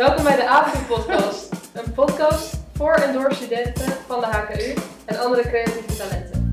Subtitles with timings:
[0.00, 1.48] Welkom bij de AVU Podcast.
[1.72, 4.74] Een podcast voor en door studenten van de HKU
[5.04, 6.52] en andere creatieve talenten.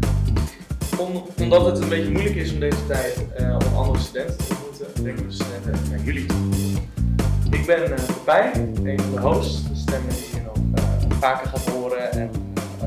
[0.98, 4.46] Om- omdat het een beetje moeilijk is om deze tijd eh, om andere studenten te
[4.50, 6.38] ontmoeten, denken we studenten naar jullie toe.
[7.52, 11.70] Ik ben Pepijn, een van de hosts, de stemmen die je nog eh, vaker gaat
[11.70, 12.32] horen en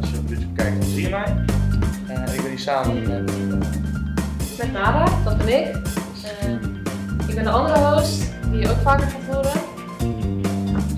[0.00, 1.44] als je op YouTube kijkt dan zie je mij.
[2.08, 3.32] Eh, ik ben hier samen met
[4.58, 5.76] Met Nada, dat ben ik.
[7.28, 9.59] Ik ben de andere host, die je ook vaker gaat horen.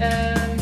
[0.03, 0.59] Ehm,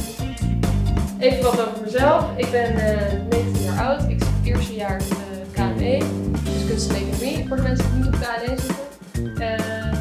[1.19, 2.25] even wat over mezelf.
[2.37, 4.03] Ik ben eh 19 jaar oud.
[4.03, 5.07] Ik zit het eerste jaar uh,
[5.53, 5.99] KME,
[6.45, 9.41] dus kunst en economie, voor de mensen die niet op KNE zitten.
[9.43, 9.95] Ehm,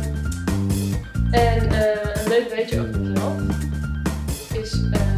[1.31, 3.38] en eh, een leuk weetje over mezelf
[4.53, 5.17] is eh,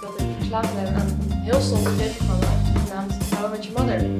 [0.00, 2.46] dat ik verslaafd ben aan een heel stom tv-programma
[2.86, 4.06] genaamd How Met Your Mother.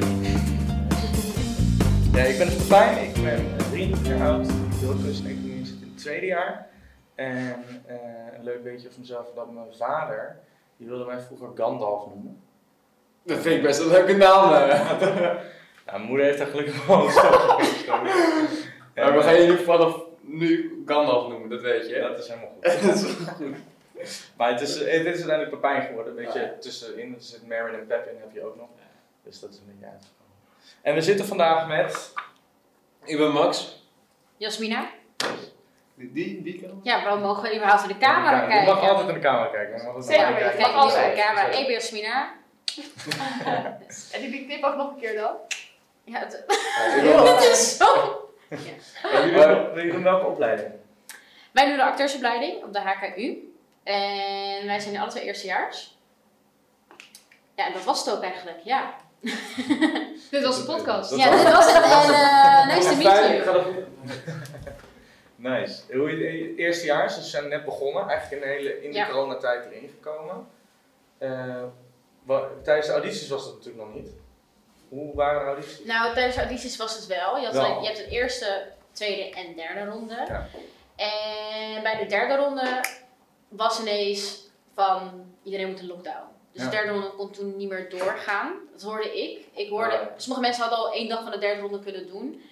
[2.13, 5.67] Ja, ik ben dus ik ben eh, 23 jaar oud, ik doe kunst en economie,
[5.67, 6.67] zit in het tweede jaar.
[7.15, 10.39] En eh, een leuk beetje over mezelf, dat mijn vader,
[10.77, 12.43] die wilde mij vroeger Gandalf noemen.
[13.23, 14.53] Dat vind ik best een leuke naam.
[14.53, 14.91] eh.
[15.87, 18.11] Nou, mijn moeder heeft daar gelukkig wel een gestoken.
[18.95, 21.95] Maar we gaan je nu vanaf nu Gandalf noemen, dat weet je.
[21.95, 22.01] Hè?
[22.01, 22.63] dat is helemaal goed.
[22.87, 23.57] Dat is goed.
[24.37, 26.19] Maar het is, het is uiteindelijk Pepijn geworden.
[26.19, 28.69] Een beetje tussenin zit Marin en Pepin heb je ook nog.
[29.23, 30.35] Dus dat is een beetje uitgekomen.
[30.83, 32.13] En we zitten vandaag met...
[33.05, 33.83] Ik ben Max.
[34.37, 34.89] Jasmina?
[35.99, 36.81] Die, die, die kan.
[36.83, 38.61] Ja, waarom mogen we überhaupt in de camera Ja, kijken?
[38.61, 39.85] Je mag altijd in de camera kijken.
[39.95, 40.57] Mag Zeker kijken.
[40.57, 41.19] Kijk Mag niet in de altijd.
[41.27, 41.47] camera.
[41.47, 42.31] Ik ben Jasmina.
[44.13, 45.33] En die knip ook nog een keer dan?
[46.05, 47.87] Ja, het, Ja, ik ben- het is zo.
[48.49, 50.69] En jullie doen- welke opleiding?
[51.53, 53.53] Wij doen de acteursopleiding op de HKU.
[53.85, 55.97] En wij zijn alle twee eerstejaars.
[57.57, 58.95] Ja, en dat was het ook eigenlijk, ja.
[60.31, 61.11] Dit was de podcast.
[61.11, 61.85] Dat ja, was- dit was het.
[61.85, 63.87] En eh nice to meet you.
[65.39, 65.83] Nice.
[65.97, 69.07] Hoe je eerstejaars, dus ze zijn net begonnen, eigenlijk in de hele in de Ja.
[69.07, 70.47] coronatijd erin gekomen.
[71.19, 71.63] Eh,
[72.23, 74.09] wa- tijdens de audities was dat natuurlijk nog niet.
[74.89, 75.85] Hoe waren de audities?
[75.85, 77.37] Nou, tijdens de audities was het wel.
[77.39, 77.81] Je, had Wel.
[77.81, 80.15] je hebt de eerste, tweede en derde ronde.
[80.29, 80.49] Ja.
[80.97, 82.85] En bij de derde ronde
[83.49, 86.27] was ineens van iedereen moet een lockdown.
[86.53, 86.71] Dus Ja.
[86.71, 88.53] de derde ronde kon toen niet meer doorgaan.
[88.73, 89.47] Dat hoorde ik.
[89.55, 90.09] ik hoorde.
[90.17, 92.43] Sommige mensen hadden al één dag van de derde ronde kunnen doen.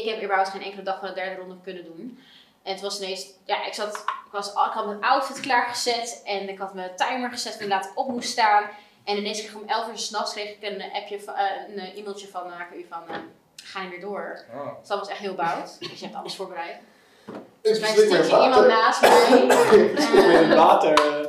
[0.00, 2.18] Ik heb überhaupt geen enkele dag van de derde ronde kunnen doen.
[2.62, 6.48] En het was ineens, ja, ik zat, ik, was, ik had mijn outfit klaargezet en
[6.48, 8.64] ik had mijn timer gezet van laat op moest staan.
[9.04, 11.44] En ineens kreeg ik om 11 uur s'nachts kreeg ik een eh, appje, van- eh,
[11.68, 13.16] een eh, e-mailtje van de HKU van eh,
[13.64, 14.44] ga je weer door.
[14.54, 14.78] Oh.
[14.80, 15.76] Dus dat was echt heel bout.
[15.78, 16.76] Dus je hebt alles voorbereid.
[17.26, 17.32] Ik
[17.62, 18.66] Dus mij hier iemand water.
[18.68, 19.46] naast mij.
[20.92, 21.26] Eh,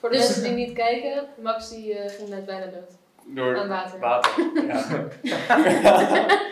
[0.00, 2.90] Voor de Dus- mensen die niet kijken, Max die eh, ging net bijna dood.
[3.26, 3.98] Door Aan water.
[3.98, 4.30] water.
[4.66, 5.06] Ja.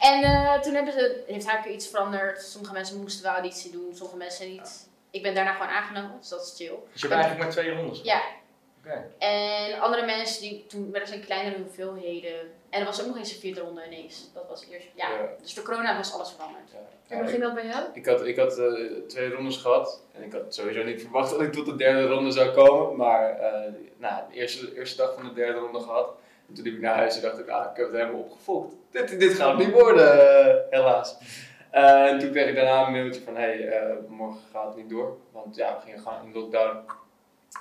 [0.00, 2.42] En eh, toen hebben ze, heeft HKU iets veranderd.
[2.42, 4.88] Sommige mensen moesten wel auditie doen, sommige mensen niet.
[5.10, 6.76] Ik ben daarna gewoon aangenomen, dus dat is chill.
[6.92, 8.00] Dus je hebt eigenlijk maar twee rondes.
[8.02, 8.22] Ja.
[8.84, 9.10] Oké.
[9.18, 12.40] En andere mensen, die, toen werden ze in kleinere hoeveelheden.
[12.70, 14.30] En er was ook nog eens een vierde ronde ineens.
[14.34, 15.10] Dat was eerst, ja.
[15.10, 15.28] Ja.
[15.42, 16.70] Dus door corona was alles veranderd.
[17.08, 17.84] En hoe ging dat bij jou?
[17.92, 18.66] Ik had, ik had eh,
[19.06, 22.30] twee rondes gehad en ik had sowieso niet verwacht dat ik tot de derde ronde
[22.30, 22.96] zou komen.
[22.96, 26.14] Maar eh, nou, de eerste, eerste dag van de derde ronde gehad.
[26.50, 28.74] En toen liep ik naar huis en dacht ik, ah, ik heb het helemaal opgefokt.
[28.90, 31.16] Dit, dit gaat niet worden, eh, helaas.
[31.70, 34.76] Eh, en toen kreeg ik daarna een mailtje van, hé, hey, eh, morgen gaat het
[34.76, 35.16] niet door.
[35.32, 36.76] Want ja, we gingen gewoon in lockdown.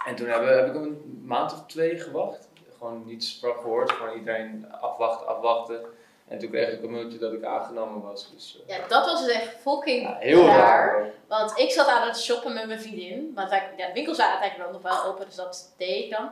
[0.06, 2.48] En toen heb, heb ik een maand of twee gewacht.
[2.78, 3.92] Gewoon niets van gehoord.
[3.92, 5.82] Gewoon iedereen afwachten, afwachten.
[6.28, 8.32] En toen kreeg ik een mailtje dat ik aangenomen was.
[8.34, 11.12] Dus, Ja, dat was dus echt fucking ja, heel raar.
[11.28, 13.32] Want ik zat aan het shoppen met mijn vriendin.
[13.36, 16.32] Want ja, de winkels waren eigenlijk nog wel open, dus dat deed ik dan.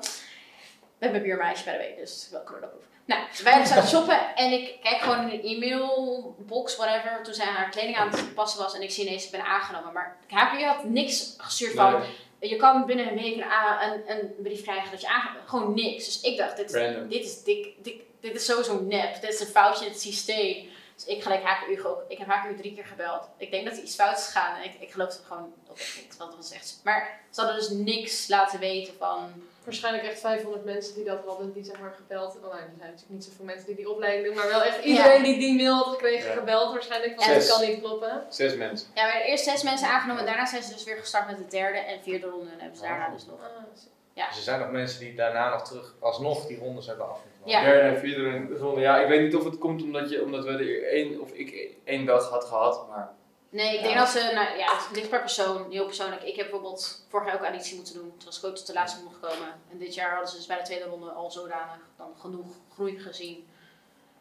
[0.98, 2.62] Met mijn buurmeisje bij de week, dus wel proof.
[3.06, 7.34] Nou, dus wij zijn aan shoppen en ik kijk gewoon in de e-mailbox, whatever, toen
[7.34, 9.94] zij haar kleding aan het passen was en ik zie ineens, ik ben aangenomen.
[9.94, 12.04] Maar HPU had niks gestuurd van,
[12.40, 16.06] je kan binnen een week een, een, een brief krijgen dat je aangenomen Gewoon niks.
[16.06, 17.08] Dus ik dacht, dit, Random.
[17.10, 20.70] dit is dik, dik, dit is sowieso nep, dit is een foutje in het systeem.
[20.96, 23.30] Dus ik gelijk HKU, ge- ik heb HKU drie keer gebeld.
[23.38, 25.96] Ik denk dat er iets fout is gegaan en ik, ik geloof het gewoon oprecht
[26.02, 26.18] niet.
[26.18, 26.80] Want het was echt...
[26.84, 29.34] Maar ze hadden dus niks laten weten van...
[29.68, 32.36] Waarschijnlijk echt 500 mensen die dat hadden, die zeg maar gebeld.
[32.36, 34.84] Oh, nou, er zijn natuurlijk niet zoveel mensen die die opleiding doen, maar wel echt
[34.84, 36.36] iedereen die die mail had gekregen, Ja.
[36.38, 37.14] gebeld waarschijnlijk.
[37.22, 38.24] Van En- dit kan niet kloppen.
[38.30, 38.88] Zes mensen.
[38.96, 40.26] Ja, we hebben eerst zes mensen aangenomen.
[40.26, 42.52] Daarna zijn ze dus weer gestart met de derde en vierde ronde.
[42.52, 43.40] En hebben ze daarna dus nog...
[43.42, 47.50] Ah, Dus er zijn nog mensen die daarna nog terug, alsnog die rondes hebben afgenomen.
[47.50, 47.64] Ja.
[47.64, 48.82] Derde en vierde ronde.
[48.82, 51.70] Ja, ik weet niet of het komt omdat, je, omdat we er één, of ik
[51.84, 53.10] één dag had gehad, maar
[53.50, 54.00] Nee, ik denk Ja.
[54.00, 54.32] dat ze...
[54.34, 55.72] Nou ja, het ligt per persoon.
[55.72, 56.24] Heel persoonlijk.
[56.24, 58.10] Ik heb bijvoorbeeld vorig jaar ook auditie moeten doen.
[58.18, 59.48] Toen was ik ook tot de laatste ronde gekomen.
[59.72, 63.00] En dit jaar hadden ze dus bij de tweede ronde al zodanig dan genoeg groei
[63.00, 63.48] gezien.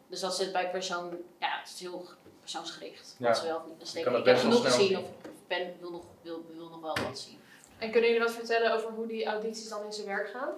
[0.07, 1.09] Dus dat zit bij persoon...
[1.39, 2.05] Ja, het is heel
[2.41, 3.15] persoonsgericht.
[3.19, 3.27] Ja.
[3.27, 3.79] Wat ze wel of niet.
[3.79, 5.05] Dus ik, kan ik het heb best wel genoeg snel gezien zien.
[5.05, 7.39] of ben, wil, nog, wil, wil nog wel wat zien.
[7.77, 10.49] En kunnen jullie wat vertellen over hoe die audities dan in zijn werk gaan?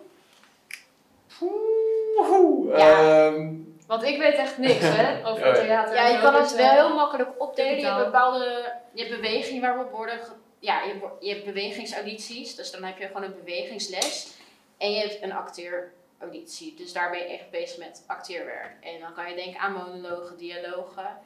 [1.41, 3.27] Oeh, Ja.
[3.27, 3.55] ehm,
[3.89, 5.95] Want ik weet echt niks hè, over Ja, theater.
[5.95, 7.77] Ja, je kan het wel eh, heel makkelijk opdelen.
[7.79, 10.19] Je hebt bepaalde je hebt bewegingen waarop worden.
[10.19, 12.55] ge- Ja, je, je hebt bewegingsaudities.
[12.55, 14.33] Dus dan heb je gewoon een bewegingsles.
[14.77, 16.75] En je hebt een acteerauditie.
[16.75, 18.71] Dus daar ben je echt bezig met acteerwerk.
[18.85, 21.17] En dan kan je denken aan monologen, dialogen.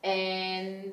[0.00, 0.92] En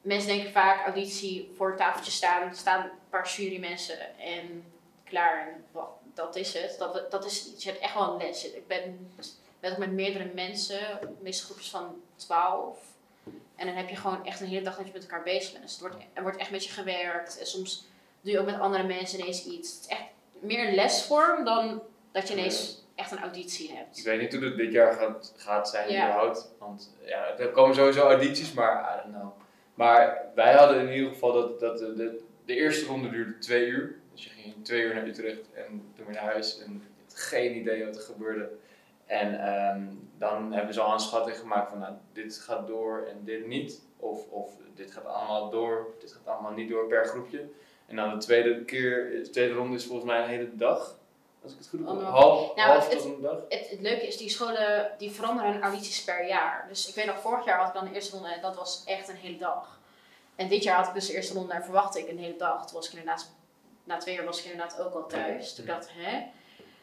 [0.00, 2.42] mensen denken vaak auditie voor het tafeltje staan.
[2.48, 4.72] Er staan een paar jurymensen en
[5.04, 5.48] klaar.
[5.48, 6.76] En wat, dat is het.
[6.78, 8.52] Dat, dat is, je hebt echt wel een les.
[8.52, 9.12] Ik ben,
[9.60, 10.78] ook met meerdere mensen,
[11.20, 12.78] meestal groepjes van 12.
[13.56, 15.62] En dan heb je gewoon echt een hele dag dat je met elkaar bezig bent.
[15.62, 17.38] Dus het wordt, er wordt echt met je gewerkt.
[17.38, 17.86] En soms
[18.20, 19.74] doe je ook met andere mensen ineens iets.
[19.74, 20.02] Het is echt
[20.40, 23.98] meer een lesvorm dan dat je ineens echt een auditie hebt.
[23.98, 26.04] Ik weet niet hoe het dit jaar gaat, gaat zijn Ja.
[26.08, 26.50] überhaupt.
[26.58, 29.32] Want ja, er komen sowieso audities, maar I don't know.
[29.74, 33.66] Maar wij hadden in ieder geval dat, dat de, de, de eerste ronde duurde twee
[33.66, 33.98] uur.
[34.12, 36.58] Dus je ging twee uur naar Utrecht en toen weer naar huis.
[36.62, 36.82] En
[37.14, 38.50] geen idee wat er gebeurde.
[39.10, 39.82] En ehm,
[40.18, 43.80] dan hebben ze al een schatting gemaakt van nou, dit gaat door en dit niet.
[43.96, 47.48] Of, of dit gaat allemaal door, dit gaat allemaal niet door per groepje.
[47.86, 50.98] En dan de tweede keer, de tweede ronde is volgens mij een hele dag.
[51.42, 52.00] Als ik het goed heb.
[52.02, 53.36] Half, Nou, half het- tot een dag.
[53.48, 56.64] Het, het leuke is, die scholen die veranderen hun audities per jaar.
[56.68, 58.82] Dus ik weet nog, vorig jaar had ik dan de eerste ronde en dat was
[58.86, 59.78] echt een hele dag.
[60.36, 62.66] En dit jaar had ik dus de eerste ronde en verwachtte ik een hele dag.
[62.66, 63.30] Toen was ik inderdaad,
[63.84, 65.54] na twee jaar was ik inderdaad ook al thuis.
[65.54, 66.22] Toen dacht ik, hè?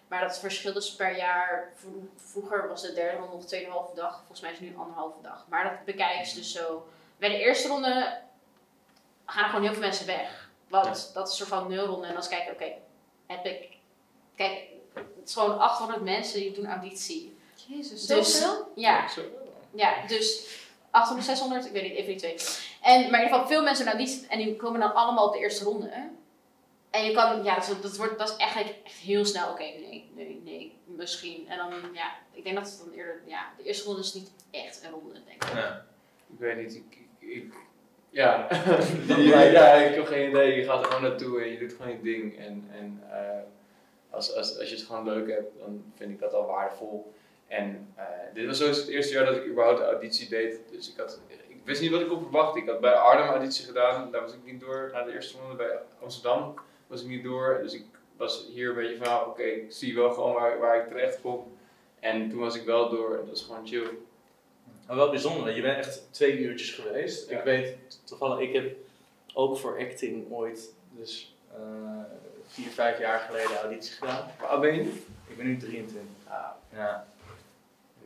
[0.07, 1.71] Maar dat verschilt dus per jaar.
[1.75, 4.18] Vro- Vroeger was de derde ronde nog tweeënhalve dag.
[4.18, 5.45] Volgens mij is het nu anderhalve dag.
[5.50, 6.88] Maar dat bekijken ze dus zo.
[7.18, 8.18] Bij de eerste ronde
[9.25, 10.50] gaan er gewoon heel veel mensen weg.
[10.68, 12.07] Want dat is een soort van nulronde.
[12.07, 12.71] En dan kijken, oké,
[13.27, 13.75] heb ik...
[14.36, 14.63] Kijk,
[14.94, 17.38] het is gewoon 800 mensen die doen auditie.
[17.68, 18.71] Jezus, Dus- zoveel?
[18.75, 19.21] Ja, Zo.
[19.71, 20.48] ja, dus
[20.92, 22.33] 800, 600, ik weet niet, even die twee.
[22.81, 25.33] En, maar in ieder geval veel mensen doen auditie en die komen dan allemaal op
[25.33, 26.10] de eerste ronde.
[26.89, 30.10] En je kan, ja, dat, dat, wordt, dat is eigenlijk echt heel snel, oké, nee,
[30.16, 31.48] nee, nee, misschien.
[31.50, 34.31] En dan, ja, ik denk dat het dan eerder, ja, de eerste ronde is niet
[34.51, 35.54] echt een ronde, denk ik.
[35.54, 35.86] Ja.
[36.34, 37.54] Ik weet niet, ik, ik, ik-
[38.10, 38.48] ja.
[39.07, 40.56] ja, ja, ik heb geen idee.
[40.56, 42.38] Je gaat er gewoon naartoe en je doet gewoon je ding.
[42.38, 43.39] En, en eh,
[44.10, 47.13] als, als, als je het gewoon leuk hebt, dan vind ik dat al waardevol.
[47.48, 48.04] En eh,
[48.34, 50.60] dit was sowieso het eerste jaar dat ik überhaupt de auditie deed.
[50.72, 52.60] Dus ik, had, ik wist niet wat ik op verwachtte.
[52.60, 54.89] Ik had bij Arnhem auditie gedaan, daar was ik niet door.
[54.94, 56.54] Na de eerste ronde bij Amsterdam
[56.88, 57.60] was ik niet door.
[57.63, 57.84] Dus ik
[58.18, 61.57] was hier een beetje van, oké, ik zie wel gewoon waar, waar ik terecht kom.
[62.00, 63.89] En toen was ik wel door en dat is gewoon chill.
[64.88, 67.30] Maar wel bijzonder, je bent echt twee uurtjes geweest.
[67.30, 67.38] Ja.
[67.38, 68.75] Ik weet toevallig, ik heb
[69.34, 71.60] ook voor acting ooit, dus eh,
[72.48, 74.31] vier, vijf jaar geleden auditie gedaan.
[74.42, 74.81] Oud ben je?
[75.28, 76.01] Ik ben nu 23.
[76.28, 77.07] Ah, Ja,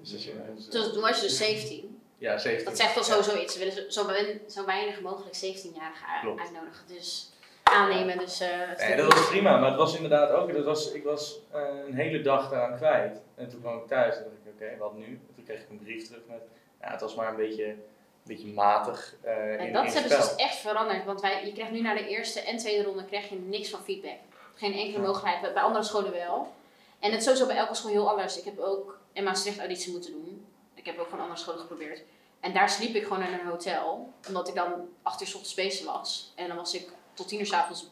[0.02, 2.00] dus, ja, dus, toen was je dus 17.
[2.18, 2.66] ja 17.
[2.66, 3.54] Dat zegt wel sowieso iets.
[3.54, 4.08] Ze willen zo,
[4.48, 6.40] zo, weinig mogelijk 17-jarigen Klopt.
[6.40, 6.86] uitnodigen.
[6.88, 7.31] Dus
[7.72, 8.40] aannemen, dus...
[8.40, 11.62] eh, Nee, dat was prima, maar het was inderdaad ook, dat was, ik was eh,
[11.88, 13.22] een hele dag daaraan kwijt.
[13.36, 15.06] En toen kwam ik thuis en dacht ik, oké, wat nu?
[15.06, 16.42] En toen kreeg ik een brief terug met,
[16.82, 17.84] ja, het was maar een beetje, een
[18.24, 21.06] beetje matig eh En in, dat in hebben ze dus echt veranderd.
[21.06, 23.84] Want wij, je krijgt nu naar de eerste en tweede ronde krijg je niks van
[23.84, 24.18] feedback.
[24.56, 25.42] Geen enkele mogelijkheid.
[25.42, 26.54] Bij- Bij andere scholen wel.
[27.00, 28.38] En het is sowieso bij elke school heel anders.
[28.38, 30.46] Ik heb ook in Maastricht auditie moeten doen.
[30.74, 32.04] Ik heb ook van andere scholen geprobeerd.
[32.40, 34.14] En daar sliep ik gewoon in een hotel.
[34.28, 34.74] Omdat ik dan
[35.04, 36.34] acht uur 's ochtends bezig was.
[36.36, 36.88] En dan was ik
[37.22, 37.90] tot tien uur 's avonds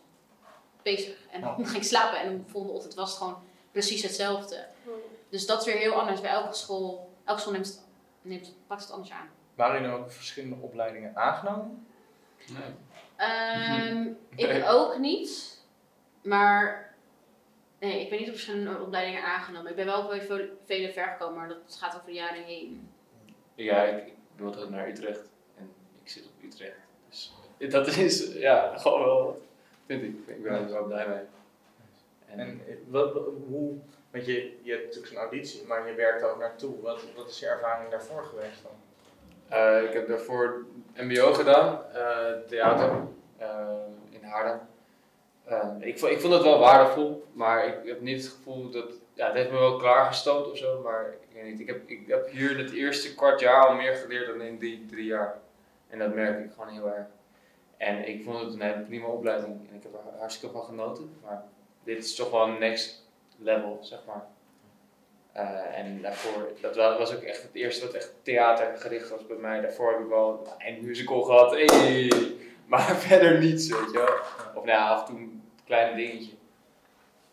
[0.82, 1.18] bezig.
[1.32, 2.20] En dan ging ik slapen.
[2.20, 3.38] En de volgende ochtend was het gewoon
[3.72, 4.66] precies hetzelfde.
[5.30, 6.22] Dus dat is weer heel anders.
[6.22, 7.82] Bij elke school, elke school neemt het,
[8.22, 9.30] neemt, pakt het anders aan.
[9.56, 11.88] Waren er ook verschillende opleidingen aangenomen?
[12.48, 12.76] nee.
[13.16, 14.02] Ehm,
[14.36, 14.68] ik Nee.
[14.68, 15.58] ook niet.
[16.24, 16.94] Maar
[17.80, 19.70] nee, ik ben niet op verschillende opleidingen aangenomen.
[19.70, 22.90] Ik ben wel bij veel- vele ver gekomen, maar dat gaat over de jaren heen.
[23.56, 25.72] Ja, ik, ik wilde naar Utrecht en
[26.04, 26.78] ik zit op Utrecht.
[27.70, 29.42] Dat is ja, gewoon wel
[29.86, 30.16] vind ik.
[30.26, 31.24] Ik ben er wel blij mee.
[32.28, 33.14] En, En eh, wat,
[33.48, 33.74] hoe,
[34.12, 36.82] want je, je hebt natuurlijk zo'n auditie, maar je werkt er ook naartoe.
[36.82, 38.72] Wat, wat is je ervaring daarvoor geweest dan?
[39.60, 42.92] eh, ik heb daarvoor MBO gedaan, eh, theater
[44.10, 44.60] in Haarlem.
[45.80, 48.92] Ik, vond, ik vond het wel waardevol, maar ik heb niet het gevoel dat.
[49.14, 51.60] Ja, het heeft me wel klaargestoomd of zo, maar ik weet niet.
[51.60, 54.86] Ik heb, ik heb hier het eerste kwart jaar al meer geleerd dan in die
[54.90, 55.40] drie jaar.
[55.90, 57.08] En dat merk ik gewoon heel erg.
[57.80, 61.12] En ik vond het een hele prima opleiding en ik heb er hartstikke van genoten.
[61.24, 61.44] Maar
[61.84, 63.08] dit is toch wel een next
[63.38, 64.26] level, zeg maar.
[65.32, 69.38] Eh, en daarvoor, dat wa- was ook echt het eerste wat echt theatergericht was bij
[69.38, 69.62] mij.
[69.62, 72.12] Daarvoor heb ik wel een musical gehad, hey,
[72.66, 74.16] maar verder niets, weet je wel.
[74.56, 76.32] Of nou ja, af en toe een klein dingetje.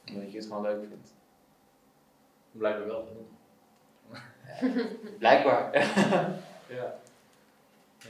[0.08, 1.14] Omdat je het gewoon leuk vindt.
[2.52, 3.08] Blijkbaar wel.
[5.18, 5.74] Blijkbaar.
[6.76, 6.94] ja.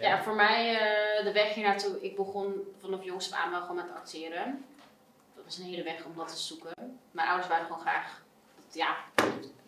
[0.01, 2.01] Ja, voor mij eh, de weg hier naartoe.
[2.01, 4.65] Ik begon vanaf jongs af aan wel gewoon met acteren.
[5.35, 7.01] dat was een hele weg om dat te zoeken.
[7.11, 8.23] Mijn ouders waren gewoon graag,
[8.73, 8.97] ja,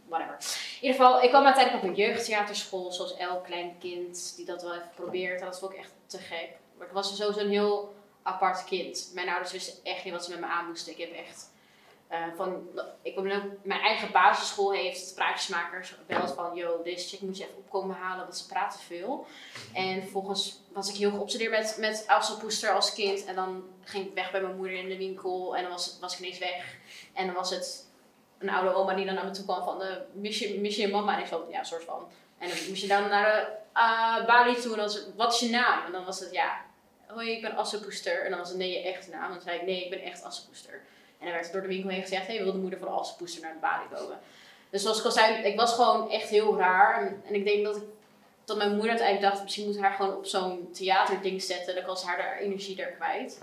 [0.09, 0.37] whatever.
[0.81, 4.63] In ieder geval, ik kwam uiteindelijk op een jeugdtheaterschool, zoals elk klein kind die dat
[4.63, 5.41] wel even probeert.
[5.41, 6.51] Dat vond ik echt te gek.
[6.77, 9.11] Maar ik was sowieso een heel apart kind.
[9.15, 10.93] Mijn ouders wisten echt niet wat ze met me aan moesten.
[10.93, 11.48] Ik heb echt
[12.09, 12.69] eh, van,
[13.03, 17.45] ik ben ook, mijn eigen basisschool heeft praatjesmakers gebeld van, yo, deze chick moet je
[17.45, 19.27] even opkomen halen, want ze praten veel.
[19.75, 23.25] En vervolgens was ik heel geobsedeerd met, met Asselpoester als kind.
[23.25, 26.13] En dan ging ik weg bij mijn moeder in de winkel en dan was, was
[26.13, 26.77] ik ineens weg.
[27.15, 27.87] En dan was het
[28.39, 30.89] een oude oma die dan naar me toe kwam van, uh, mis, je, mis je
[30.89, 31.17] mama?
[31.17, 32.09] En ik ja, soort van.
[32.39, 35.33] En dan moest je dan naar de uh, Bali toe en dan was het, wat
[35.33, 35.87] is je naam?
[35.87, 36.61] En dan was het, ja,
[37.07, 38.25] hoi, ik ben Asselpoester.
[38.25, 39.25] En dan was het, nee, je echte naam.
[39.25, 40.83] En dan zei ik, nee, ik ben echt Asselpoester.
[41.19, 43.43] En dan werd door de winkel heen gezegd, hey, wil de moeder van de Asselpoester
[43.43, 44.19] naar de Bali komen?
[44.71, 47.07] Dus zoals ik al zei, ik was gewoon echt heel raar.
[47.07, 47.83] En, en ik denk dat ik
[48.45, 51.75] dat mijn moeder uiteindelijk dacht, misschien moet haar gewoon op zo'n theaterding zetten.
[51.75, 53.39] Dan kan ze haar, energie daar kwijt.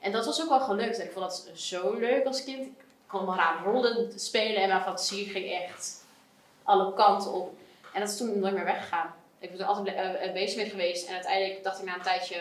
[0.00, 0.98] En dat was ook wel gelukt.
[0.98, 2.66] Ik vond dat zo leuk als kind.
[2.66, 2.72] Ik
[3.06, 6.04] kon allemaal raar rollen spelen en mijn fantasie ging echt
[6.62, 7.54] alle kanten op.
[7.92, 9.14] En dat is toen nooit meer weggegaan.
[9.38, 11.08] Ik ben er altijd uh, bezig mee geweest.
[11.08, 12.36] En uiteindelijk dacht ik na een tijdje,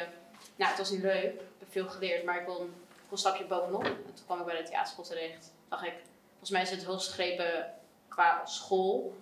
[0.55, 1.33] nou het was niet leuk.
[1.33, 2.69] Ik heb veel geleerd, maar ik wil
[3.11, 3.83] een, stapje bovenop.
[3.83, 5.53] En toen kwam ik bij de theaterschool terecht.
[5.69, 5.95] dacht ik,
[6.29, 7.73] volgens mij is het hoogstgrepen
[8.07, 9.15] qua school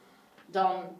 [0.46, 0.98] dan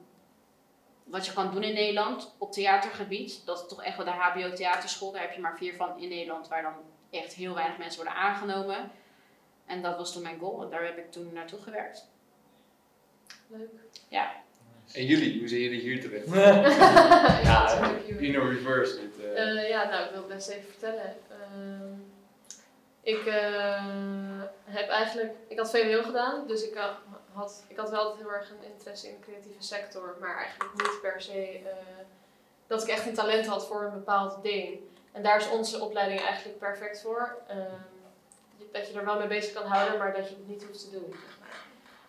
[1.04, 3.46] wat je kan doen in Nederland op theatergebied.
[3.46, 5.12] Dat is toch echt wel de HBO theaterschool.
[5.12, 6.74] Daar heb je maar vier van in Nederland, waar dan
[7.10, 8.92] echt heel weinig mensen worden aangenomen.
[9.66, 10.64] En dat was toen mijn goal.
[10.64, 12.08] En daar heb ik toen naartoe gewerkt.
[13.48, 13.70] Leuk.
[14.08, 14.32] Ja.
[14.94, 16.28] En jullie, hoe zijn jullie hier terecht?
[17.44, 18.22] ja, joh.
[18.22, 19.00] in a reverse.
[19.00, 19.62] Dit, eh.
[19.62, 21.16] Eh, ja, nou, ik wil het best even vertellen.
[21.30, 21.94] Ehm,
[23.02, 26.78] ik eh, heb eigenlijk, ik had VWO gedaan, dus ik
[27.34, 31.02] had, ik had wel heel erg een interesse in de creatieve sector, maar eigenlijk niet
[31.02, 31.74] per se eh,
[32.68, 34.80] dat ik echt een talent had voor een bepaald ding.
[35.12, 37.38] En daar is onze opleiding eigenlijk perfect voor.
[37.48, 37.58] Ehm,
[38.72, 40.92] dat je er wel mee bezig kan houden, maar dat je het niet hoeft te
[40.92, 41.16] doen.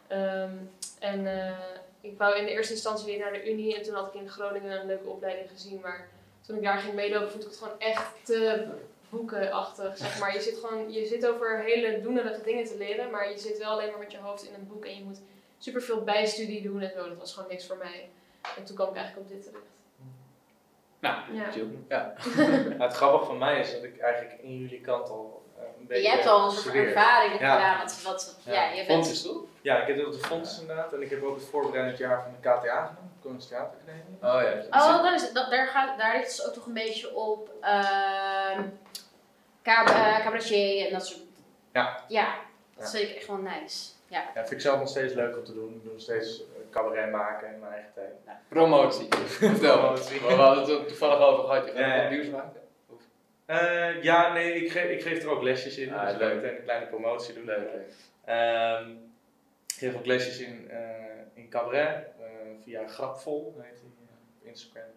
[0.06, 0.56] Ehm,
[0.98, 1.58] en eh,
[2.00, 4.28] ik wou in de eerste instantie weer naar de Unie en toen had ik in
[4.28, 6.08] Groningen een leuke opleiding gezien, maar
[6.40, 8.68] toen ik daar ging meelopen vond ik het gewoon echt te
[9.10, 10.34] boekenachtig, zeg maar.
[10.34, 13.70] Je zit gewoon, je zit over hele doenerige dingen te leren, maar je zit wel
[13.70, 15.20] alleen maar met je hoofd in een boek en je moet
[15.58, 17.08] superveel bijstudie doen en zo.
[17.08, 18.08] Dat was gewoon niks voor mij.
[18.56, 19.64] En toen kwam ik eigenlijk op dit terecht.
[21.00, 21.50] Nou, Ja.
[21.50, 21.66] chill.
[21.88, 22.14] Ja.
[22.36, 25.86] Nou, het grappige van mij is dat ik eigenlijk in jullie kant al eh, een
[25.86, 27.54] beetje Je hebt al een soort ervaring Ja.
[27.54, 27.78] gedaan.
[27.80, 28.52] Wat, wat, ja.
[28.52, 28.70] Ja.
[28.70, 29.42] je bent, Fontes toch?
[29.62, 32.32] Ja, ik heb op de fonds inderdaad en ik heb ook het voorbereidend jaar van
[32.32, 34.16] de KTA gedaan, Koninklijke Theateracademie.
[34.22, 34.78] Oh ja.
[34.96, 38.62] Oh, dan is, dat, daar, gaat, daar ligt het ook toch een beetje op ehm
[39.62, 41.20] cab- eh, cabaretier en dat soort...
[41.72, 42.04] Ja.
[42.08, 42.34] Ja,
[42.76, 42.98] dat Ja.
[42.98, 43.88] vind ik echt wel nice.
[44.08, 44.20] Ja.
[44.34, 45.74] Ja, vind ik zelf nog steeds leuk om te doen.
[45.74, 48.12] Ik doe nog steeds eh, cabaret maken in mijn eigen tijd.
[48.48, 49.08] Promotie.
[49.58, 50.20] Promotie.
[50.20, 51.66] We hadden het ook toevallig over gehad.
[51.66, 52.60] Je gaat Ja, nieuws maken.
[53.46, 55.94] Eh, ja, nee, ik, ge ik geef er ook lesjes in.
[55.94, 56.42] Ah, dus leuk.
[56.58, 57.44] een kleine promotie doen.
[57.44, 57.92] Leuk, leuk.
[58.24, 58.90] Ehm,
[59.66, 60.78] ik geef ook lesjes in, eh,
[61.34, 62.06] in cabaret
[62.64, 64.90] via Grapvol, heet die eh, op Instagram.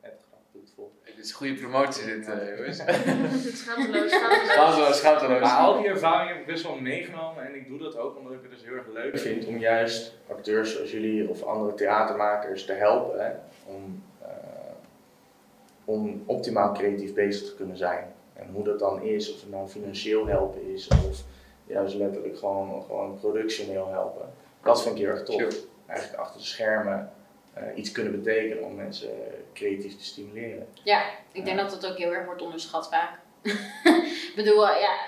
[0.00, 0.92] Het grap doet vol.
[1.04, 2.76] Dit is goede promotie dit, eh, jongens.
[3.62, 5.40] Schaamteloos, schaamteloos.
[5.40, 8.32] Maar al die ervaringen heb ik best wel meegenomen en ik doe dat ook omdat
[8.32, 12.64] ik het dus heel erg leuk vind om juist acteurs zoals jullie of andere theatermakers
[12.64, 13.32] te helpen hè,
[13.64, 14.28] om, eh,
[15.84, 18.14] om optimaal creatief bezig te kunnen zijn.
[18.32, 21.22] En hoe dat dan is, of het nou financieel helpen is of
[21.66, 24.28] juist letterlijk gewoon, gewoon productioneel helpen.
[24.62, 25.66] Dat vind ik heel erg tof.
[25.86, 27.12] Eigenlijk achter de schermen
[27.52, 29.10] eh, iets kunnen betekenen om mensen
[29.52, 30.68] creatief te stimuleren.
[30.82, 33.18] Ja, ik denk dat dat ook heel erg wordt onderschat vaak.
[34.28, 34.98] ik bedoel, eh, ja,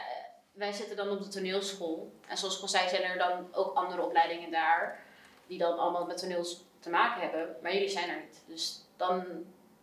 [0.52, 2.12] wij zitten dan op de toneelschool.
[2.28, 5.00] En zoals ik al zei, zijn er dan ook andere opleidingen daar.
[5.46, 7.56] Die dan allemaal met toneels te maken hebben.
[7.62, 8.42] Maar jullie zijn er niet.
[8.46, 9.24] Dus dan,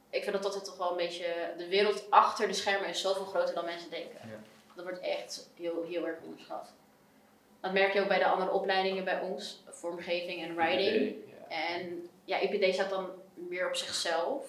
[0.09, 1.53] ik vind dat dat toch wel een beetje...
[1.57, 4.19] De wereld achter de schermen is zoveel groter dan mensen denken.
[4.23, 4.39] Ja.
[4.75, 6.73] Dat wordt echt heel, heel erg onderschat.
[7.65, 9.63] Dat merk je ook bij de andere opleidingen bij ons.
[9.69, 11.15] Vormgeving en writing.
[11.49, 14.45] En ja, EPD staat dan meer op zichzelf.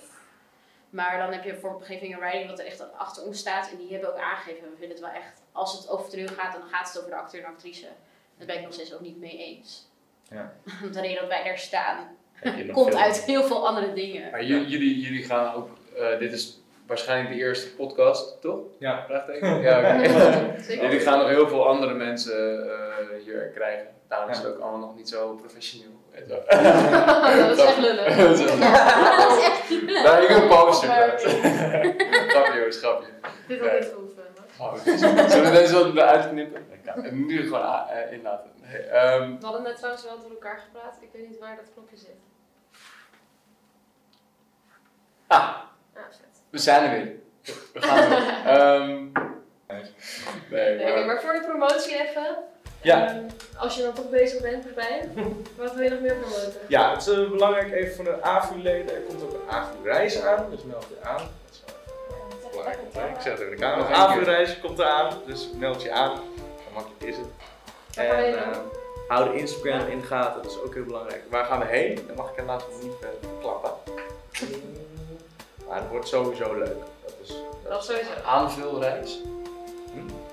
[0.90, 3.70] Maar dan heb je vormgeving en writing wat er echt achter ons staat.
[3.70, 6.52] En die hebben ook aangegeven, we vinden het wel echt, als het over toneel gaat,
[6.52, 7.86] dan gaat het over de acteur en actrice.
[8.38, 9.88] Daar ben ik nog steeds ook niet mee eens.
[10.30, 10.52] Ja.
[10.92, 12.16] de reden dat wij daar staan,
[12.72, 14.30] komt veel- uit heel veel andere dingen.
[14.30, 18.58] Maar jullie, jullie gaan ook, eh, dit is waarschijnlijk de eerste podcast, toch?
[18.78, 19.04] Ja.
[19.06, 19.60] Vraagteken?
[19.68, 20.00] Ja.
[20.82, 23.86] Jullie gaan nog heel veel andere mensen eh, hier krijgen.
[24.08, 25.94] Daarom is het ook allemaal nog niet zo professioneel.
[26.28, 28.16] Dat is echt lullig.
[28.16, 30.02] Dat is echt- leuk.
[30.04, 33.06] Daar hing een poster grapje jongens, grapje.
[33.48, 34.24] Dit had niet gehoeven.
[34.58, 34.80] Max.
[34.80, 35.28] Oh.
[35.30, 36.66] Zullen we deze wel eruit knippen?
[37.04, 38.50] En nu gewoon a- eh, inlaten.
[38.62, 40.98] Nee, ehm, We hadden net trouwens wel door elkaar gepraat.
[41.00, 42.16] Ik weet niet waar dat knopje zit.
[45.26, 45.56] ah.
[46.50, 47.12] We zijn er weer.
[47.72, 48.18] We gaan door.
[48.54, 49.04] Ehm,
[50.50, 51.06] Nee, Nee, maar...
[51.06, 52.36] maar voor de promotie even.
[52.82, 53.08] Ja.
[53.08, 53.24] Ehm,
[53.58, 55.12] als je dan toch bezig bent, Pepijn,
[55.58, 56.60] wat wil je nog meer promoten?
[56.68, 58.94] Ja, het is eh, belangrijk even voor de AVU-leden.
[58.94, 61.16] Er komt ook een AVU-reis aan, dus meld je aan.
[61.16, 61.62] Dat is
[62.42, 63.14] wel belangrijk te zeggen.
[63.14, 63.78] Ik zeg het even in de kamer.
[63.78, 64.16] Nog De één keer.
[64.16, 66.16] AVU-reis komt eraan, dus meld je aan.
[66.16, 67.26] Zo makkelijk is het.
[67.96, 68.52] Waar ga je En dan?
[68.52, 68.58] eh,
[69.08, 71.22] hou de Instagram in de gaten, dat is ook heel belangrijk.
[71.30, 71.94] Waar gaan we heen?
[72.06, 73.70] Dat mag ik helaas nog niet uh, verklappen.
[75.68, 76.76] Maar het wordt sowieso leuk.
[77.04, 78.10] Dat is, dat Dat is sowieso.
[78.26, 79.18] Aanvulreis.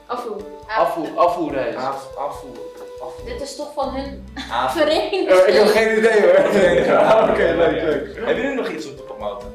[0.06, 0.42] Afvoer.
[0.78, 1.76] Afvoer, afvoerreis.
[1.76, 2.58] af, afvoer.
[3.04, 3.26] afvoer.
[3.26, 4.26] Dit is toch van hun
[4.78, 5.30] vereniging?
[5.30, 6.30] Eh, ik heb geen idee hoor.
[7.30, 8.16] Oké, leuk, leuk.
[8.16, 9.54] Hebben jullie nog iets om te promoten?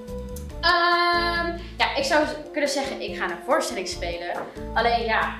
[0.60, 1.46] Ehm,
[1.78, 4.32] ja, ik zou kunnen zeggen, ik ga een voorstelling spelen.
[4.74, 5.34] Alleen ja,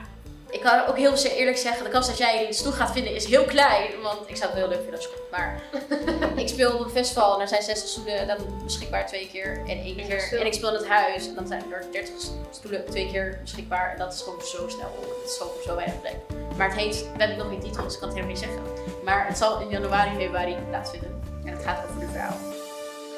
[0.51, 3.25] ik kan ook heel eerlijk zeggen, de kans dat jij een stoel gaat vinden is
[3.25, 4.01] heel klein.
[4.03, 5.31] Want ik zou het heel leuk vinden als je komt.
[5.31, 5.61] Maar
[6.43, 9.79] ik speel op een festival en er zijn 60 stoelen dan beschikbaar twee keer en
[9.79, 10.39] één keer.
[10.41, 12.15] En ik speel in het huis en dan zijn er 30
[12.51, 13.93] stoelen twee keer beschikbaar.
[13.93, 15.15] En dat is gewoon zo snel op.
[15.21, 16.15] Het is gewoon zo weinig plek.
[16.57, 18.63] Maar het heet, we hebben nog geen titel, dus ik kan het helemaal niet zeggen.
[19.05, 21.21] Maar het zal in januari, februari plaatsvinden.
[21.45, 22.37] En het gaat over de vrouw.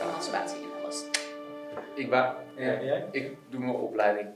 [0.02, 0.96] Emancipatie en alles.
[1.94, 3.04] Ik, ba- Ja, jij?
[3.10, 4.28] ik doe mijn opleiding.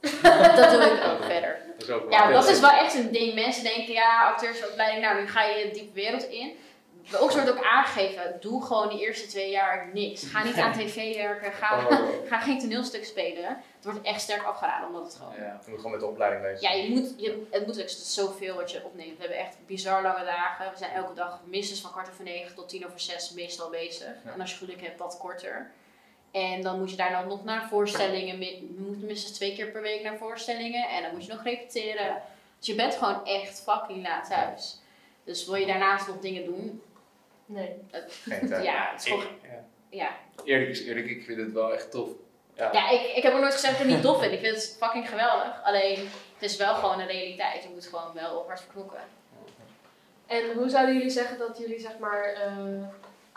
[0.00, 1.58] Dat doe ik ook verder.
[1.78, 3.34] Dat is ook Ja, wel- dat is wel echt een ding.
[3.34, 6.56] Mensen denken, ja, acteursopleiding, nou, nu ga je de diepe wereld in.
[7.20, 10.24] Ons wordt ook aangegeven, doe gewoon die eerste twee jaar niks.
[10.26, 11.98] Ga niet aan tv werken, ga, Oh.
[12.30, 13.44] ga geen toneelstuk spelen.
[13.76, 15.32] Het wordt echt sterk afgeraden, omdat het gewoon...
[15.38, 15.58] Ja.
[15.64, 16.60] Je moet gewoon met de opleiding bezig.
[16.60, 19.16] Ja, je moet, je, het moet ook zoveel wat je opneemt.
[19.16, 20.70] We hebben echt bizar lange dagen.
[20.72, 24.08] We zijn elke dag minstens van kwart over negen tot tien over zes meestal bezig.
[24.24, 24.32] Ja.
[24.32, 25.70] En als je geluk hebt, wat korter.
[26.36, 28.38] En dan moet je daar dan nog naar voorstellingen.
[28.40, 30.88] Je moet minstens twee keer per week naar voorstellingen.
[30.88, 32.22] En dan moet je nog repeteren.
[32.58, 34.80] Dus je bent gewoon echt fucking laat thuis.
[35.24, 36.82] Dus wil je daarnaast nog dingen doen?
[37.46, 37.70] Nee.
[38.24, 38.64] Geen tijd.
[38.64, 39.22] Ja, het is gewoon...
[39.24, 39.50] Ik-
[39.90, 40.16] ja.
[40.36, 42.08] Ja, Eerlijk is eerlijk, ik vind het wel echt tof.
[42.54, 42.72] Ja.
[42.72, 44.32] ja ik, ik heb ook nooit gezegd dat ik het niet tof vind.
[44.32, 45.60] Ik vind het fucking geweldig.
[45.64, 45.98] Alleen,
[46.34, 47.62] het is wel gewoon een realiteit.
[47.62, 49.00] Je moet gewoon wel hard voor knokken.
[50.26, 52.56] En hoe zouden jullie zeggen dat jullie zeg maar eh,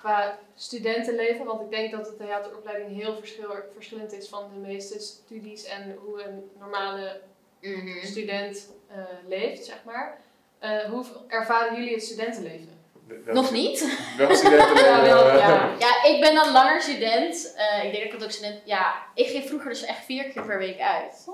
[0.02, 5.00] qua studentenleven, want ik denk dat de theateropleiding heel verschil, verschillend is van de meeste
[5.00, 7.22] studies en hoe een normale
[7.62, 8.06] Mhm.
[8.06, 10.18] student eh, leeft, zeg maar.
[10.60, 12.78] Eh, hoe ervaren jullie het studentenleven?
[13.26, 13.80] Nog niet?
[14.18, 15.70] Ja, wel, ja.
[15.86, 17.54] Ja, ik ben dan langer student.
[17.56, 18.62] Eh, ik denk dat ik ook student...
[18.66, 21.28] Ja, ik ging vroeger dus echt vier keer per week uit.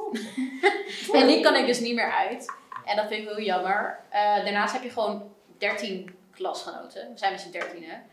[1.13, 2.45] en nu kan ik dus niet meer uit.
[2.85, 3.99] En dat vind ik heel jammer.
[4.09, 7.11] Eh, daarnaast heb je gewoon 13 klasgenoten.
[7.11, 8.03] We zijn met z'n dertienen.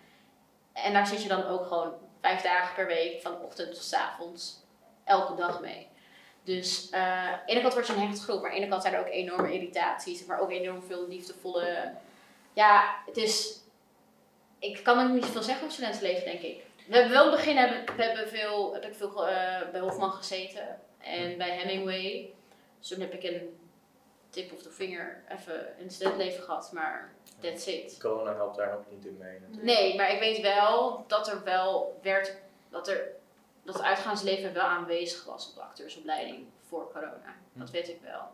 [0.73, 4.65] En daar zit je dan ook gewoon vijf dagen per week, van ochtend tot avonds,
[5.05, 5.91] elke dag mee.
[6.45, 8.71] Dus eh, aan de ene kant wordt je een hechte groep, maar aan de ene
[8.71, 11.93] kant zijn er ook enorme irritaties, maar ook enorm veel liefdevolle.
[12.53, 13.61] Ja, het is.
[14.59, 16.65] Ik kan ook niet zoveel zeggen over studentenleven, denk ik.
[16.87, 19.81] We hebben wel in het begin hebben, we hebben veel, heb ik veel eh, bij
[19.81, 22.31] Hofman gezeten en bij Hemingway.
[22.79, 23.62] Dus toen heb ik een
[24.33, 27.99] tip of de vinger even in het studentenleven gehad, maar that's it.
[28.01, 29.41] Corona helpt daar ook niet in mee.
[29.41, 29.63] natuurlijk.
[29.63, 32.37] Nee, maar ik weet wel dat er wel werd,
[32.69, 33.09] dat er,
[33.63, 37.37] dat het uitgaansleven wel aanwezig was op de acteursopleiding voor corona.
[37.53, 38.29] Dat weet ik wel.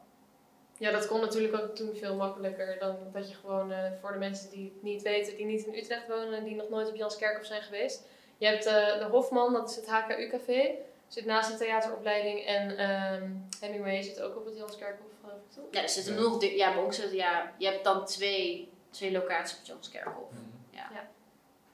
[0.79, 4.19] Ja, dat kon natuurlijk ook toen veel makkelijker dan dat je gewoon eh, voor de
[4.19, 6.97] mensen die het niet weten, die niet in Utrecht wonen en die nog nooit op
[6.97, 8.07] Janskerkhof zijn geweest.
[8.37, 10.75] Je hebt eh, de Hofman, dat is het HKU-café,
[11.09, 15.65] zit naast de theateropleiding en ehm, Hemingway zit ook op het Janskerkhof, geloof ik toch?
[15.71, 16.21] Ja, er zitten Ja.
[16.21, 20.29] nog, ja, bij ons zit, ja, je hebt dan twee, twee locaties op Jonskerkhof.
[20.71, 20.91] Ja.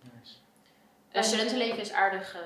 [0.00, 0.34] Nice.
[1.08, 2.34] Het studentenleven is aardig.
[2.34, 2.40] eh,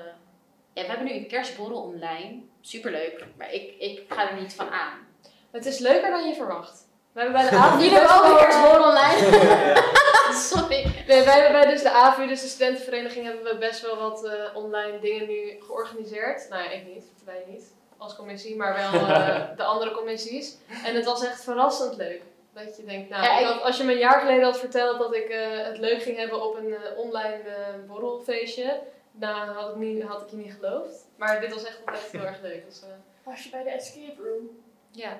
[0.73, 2.41] ja, we hebben nu een kerstborrel online.
[2.61, 5.07] Superleuk, maar ik, ik ga er niet van aan.
[5.51, 6.87] Het is leuker dan je verwacht.
[7.11, 9.83] We hebben bij de AVU Jullie hebben ook een kerstborrel online?
[10.49, 10.98] Sorry.
[11.09, 14.25] Nee, wij hebben bij dus de AVU, dus de studentenvereniging, hebben we best wel wat
[14.25, 16.49] eh, online dingen nu georganiseerd.
[16.49, 20.57] Nou ja, ik niet, wij niet als commissie, maar wel eh, de andere commissies.
[20.85, 22.21] En het was echt verrassend leuk.
[22.53, 24.59] Dat je denkt, nou, Ja, ik ik- had- als je me een jaar geleden had
[24.59, 27.41] verteld dat ik eh, het leuk ging hebben op een eh, online
[27.87, 28.79] borrelfeestje,
[29.11, 31.07] nou had ik, niet, had ik je niet geloofd.
[31.15, 32.65] Maar dit was echt, echt heel erg leuk.
[32.65, 32.87] Dus, eh,
[33.23, 34.49] Was je bij de escape room?
[34.91, 35.19] ja.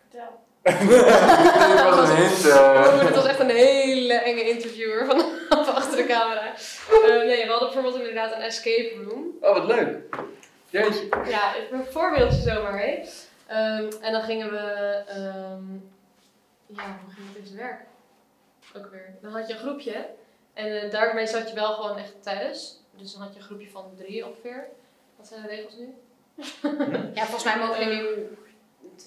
[0.00, 0.38] Vertel.
[0.62, 2.46] Dit was een hint.
[2.48, 3.00] eh.
[3.06, 6.52] Het was echt een hele enge interviewer vanaf achter de camera.
[7.04, 9.26] Eh, nee, we hadden bijvoorbeeld inderdaad een escape room.
[9.40, 10.16] Oh, wat leuk.
[10.70, 11.08] Jeetje.
[11.26, 13.00] Ja, een voorbeeldje zomaar, hè.
[13.46, 14.56] Ehm, en dan gingen we...
[15.06, 15.72] ehm,
[16.66, 17.80] ja, hoe ging het in zijn werk?
[18.76, 19.14] Ook weer.
[19.22, 20.06] Dan had je een groepje.
[20.54, 22.80] En eh, daarmee zat je wel gewoon echt thuis.
[22.96, 24.66] Dus dan had je een groepje van drie ongeveer.
[25.16, 25.94] Wat zijn de regels nu?
[27.14, 28.02] Ja, volgens mij mogen we nu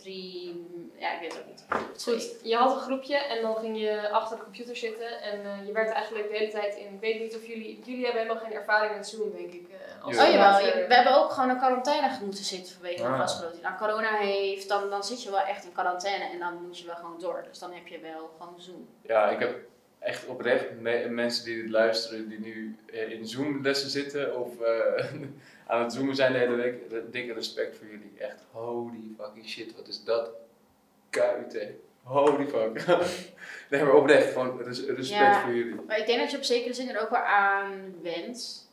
[0.02, 0.66] drie,
[1.00, 1.66] ja ik weet het ook niet.
[2.04, 5.66] Goed, je had een groepje en dan ging je achter de computer zitten en eh,
[5.66, 6.94] je werd eigenlijk de hele tijd in.
[6.94, 7.82] Ik weet niet of jullie.
[7.84, 9.68] Jullie hebben helemaal geen ervaring met Zoom, denk ik.
[9.70, 10.26] eh, als Ja.
[10.26, 13.20] Oh jawel, je- we hebben ook gewoon in quarantaine moeten zitten vanwege een Ah.
[13.20, 14.68] vastgeloot die nou corona heeft.
[14.70, 17.44] Dan, dan zit je wel echt in quarantaine en dan moet je wel gewoon door.
[17.50, 18.88] Dus dan heb je wel gewoon Zoom.
[19.02, 19.56] Ja, ik heb
[20.00, 25.04] echt oprecht me- mensen die dit luisteren, die nu eh, in Zoom-lessen zitten of eh,
[25.72, 27.12] aan het zoomen zijn de hele week.
[27.12, 28.12] Dikke respect voor jullie.
[28.18, 30.30] Echt, holy fucking shit, wat is dat?
[31.10, 31.68] KUT.
[32.04, 32.86] Holy fuck.
[33.70, 35.42] nee, maar oprecht, gewoon res- respect Ja.
[35.42, 35.76] voor jullie.
[35.88, 38.70] Maar ik denk dat je op zekere zin er ook wel aan went.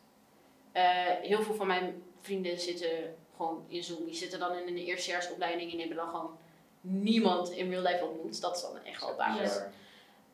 [0.73, 0.83] Eh,
[1.23, 4.05] heel veel van mijn vrienden zitten gewoon in Zoom.
[4.05, 6.39] Die zitten dan in een eerstejaarsopleiding en hebben dan gewoon
[6.81, 8.41] niemand in real life ontmoet.
[8.41, 9.55] Dat is dan echt wel basis.
[9.55, 9.71] Ja.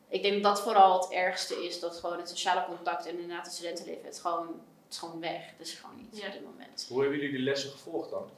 [0.09, 1.79] Ik denk dat dat vooral het ergste is.
[1.79, 4.05] Dat gewoon het sociale contact en inderdaad het studentenleven.
[4.05, 5.41] Het gewoon, is gewoon weg.
[5.57, 6.27] Het is gewoon niet Ja.
[6.27, 6.85] op dit moment.
[6.89, 8.29] Hoe hebben jullie die lessen gevolgd dan?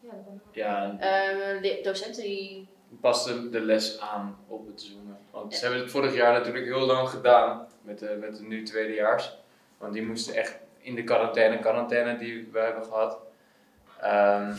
[0.00, 0.54] Ja, dat ben ik.
[0.56, 2.68] Ja, Eh, de docenten die...
[3.00, 5.18] paste de les aan op het zoomen.
[5.30, 8.62] Want ze hebben het vorig jaar natuurlijk heel lang gedaan met de, met de nu
[8.62, 9.36] tweedejaars.
[9.78, 13.18] Want die moesten echt in de quarantaine, quarantaine die we hebben gehad.
[14.00, 14.52] Ehm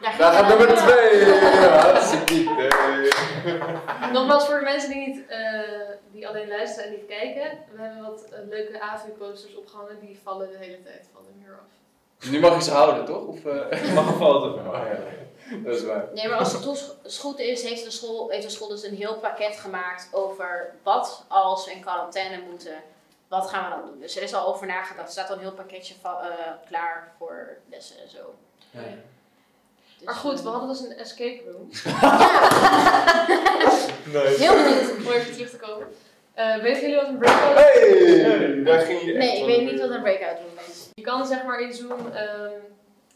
[0.00, 1.24] Daar gaat nummer twee!
[1.68, 3.10] Hartstikke idee.
[4.12, 5.60] Nogmaals voor de mensen die, niet, eh,
[6.12, 7.58] die alleen luisteren en niet kijken.
[7.72, 10.00] We hebben wat eh, leuke AVU-posters opgehangen.
[10.00, 12.30] Die vallen de hele tijd van de muur af.
[12.30, 13.24] Nu mag je ze houden, toch?
[13.26, 13.82] Of, eh?
[13.84, 14.90] Ik mag een foto van Oh, maken.
[14.90, 15.56] ja.
[15.64, 16.04] Dat is waar.
[16.14, 16.62] Nee, maar als het
[17.02, 20.74] dus goed is, heeft de, school, heeft de school dus een heel pakket gemaakt over
[20.82, 22.74] wat als we in quarantaine moeten,
[23.28, 24.00] wat gaan we dan doen.
[24.00, 25.06] Dus er is al over nagedacht.
[25.06, 26.10] Er staat al een heel pakketje eh,
[26.68, 28.34] klaar voor lessen en zo.
[28.70, 28.80] Ja.
[30.06, 31.70] Dus, Maar goed, eh, we hadden dus een escape room.
[34.12, 34.36] Nee.
[34.36, 35.06] Heel benieuwd.
[35.06, 35.86] Om even terug te komen.
[36.34, 38.62] Eh weten jullie wat een breakout Hey!
[38.64, 40.88] Daar ging je Nee, ik weet niet wat een breakout room is.
[40.94, 42.50] Je kan zeg maar in Zoom ehm,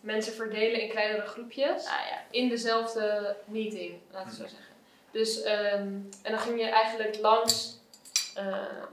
[0.00, 1.84] mensen verdelen in kleinere groepjes.
[1.84, 2.22] Ah ja.
[2.30, 4.74] in dezelfde meeting, laten we zo zeggen.
[5.10, 5.88] Dus, ehm,
[6.22, 7.78] en dan ging je eigenlijk langs,
[8.34, 8.84] eh,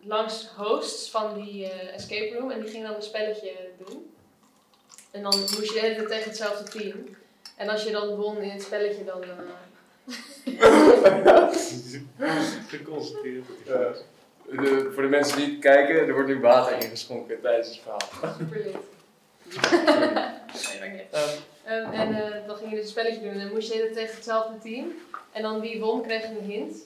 [0.00, 3.52] langs hosts van die eh, escape room en die gingen dan een spelletje
[3.84, 4.15] doen.
[5.16, 7.16] En dan moest je de hele tijd tegen hetzelfde team.
[7.56, 9.22] En als je dan won in het spelletje, dan.
[9.22, 9.28] eh,
[12.68, 13.44] Geconcentreerd.
[13.64, 13.92] Ja.
[14.50, 18.34] De- voor de mensen die het kijken, er wordt nu water ingeschonken tijdens het verhaal.
[18.38, 18.76] super lit.
[20.80, 21.06] Nee.
[21.10, 21.28] Ehm,
[21.64, 23.94] Ehm, en eh, dan ging je dus een spelletje doen en dan moest je tijd
[23.94, 24.92] tegen hetzelfde team.
[25.32, 26.76] En dan wie won kreeg een hint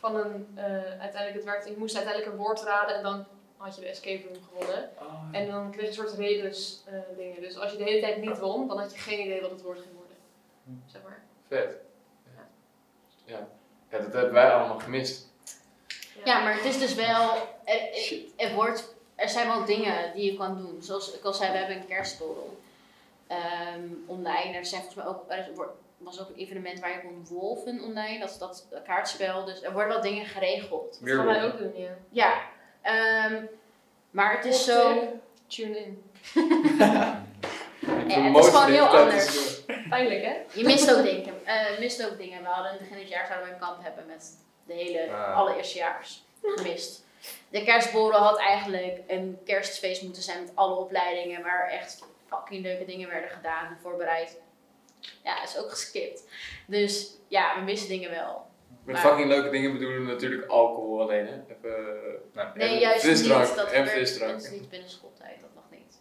[0.00, 0.64] van een, eh,
[1.00, 3.24] uiteindelijk het werd, je moest uiteindelijk een woord raden en dan
[3.62, 4.90] had je de escape room gewonnen.
[5.32, 7.40] En dan kreeg je een soort rebus eh, dingen.
[7.40, 9.62] Dus als je de hele tijd niet won, dan had je geen idee wat het
[9.62, 10.16] woord ging worden.
[10.86, 11.22] Zeg maar.
[11.48, 11.76] Vet.
[13.24, 13.48] Ja.
[13.90, 15.30] ja, dat hebben wij allemaal gemist.
[16.24, 17.32] Ja, maar het is dus wel.
[17.64, 18.32] Er, er, Shit.
[18.36, 20.82] er wordt, er zijn wel dingen die je kan doen.
[20.82, 22.60] Zoals ik al zei, we hebben een kerstborrel.
[23.26, 24.56] Ehm online.
[24.56, 25.24] Er zijn volgens mij ook.
[25.28, 28.18] Er wordt- was ook een evenement waar je kon wolven online.
[28.18, 29.44] Dat is dat kaartspel.
[29.44, 30.98] Dus er worden wel dingen geregeld.
[31.00, 31.90] Dat gaan wij ook doen, ja.
[32.08, 32.42] Ja.
[32.82, 33.44] Ehm,
[34.10, 35.02] maar het is zo.
[35.46, 36.02] Tune in.
[38.08, 39.60] Ja, het is gewoon heel anders.
[39.88, 40.34] Pijnlijk, hè?
[40.52, 41.46] Je mist ook dingen.
[41.46, 42.42] eh, mist ook dingen.
[42.42, 45.36] We hadden begin dit jaar zouden we een kamp hebben met de hele Ah.
[45.36, 46.24] allereerstejaars.
[46.42, 47.04] Gemist.
[47.48, 52.84] De kerstborrel had eigenlijk een kerstfeest moeten zijn met alle opleidingen, waar echt fucking leuke
[52.84, 54.36] dingen werden gedaan en voorbereid.
[55.24, 56.22] Ja, is ook geskipt.
[56.66, 58.46] Dus ja, we missen dingen wel.
[58.84, 61.32] Met Maar- fucking leuke dingen bedoelen we natuurlijk alcohol alleen, hè?
[61.32, 61.84] Even,
[62.32, 63.28] nou, Nee, en juist niet.
[63.28, 64.32] Dat, en gebeurt- frisdrank.
[64.32, 66.00] dat is niet binnen schooltijd, dat mag niet.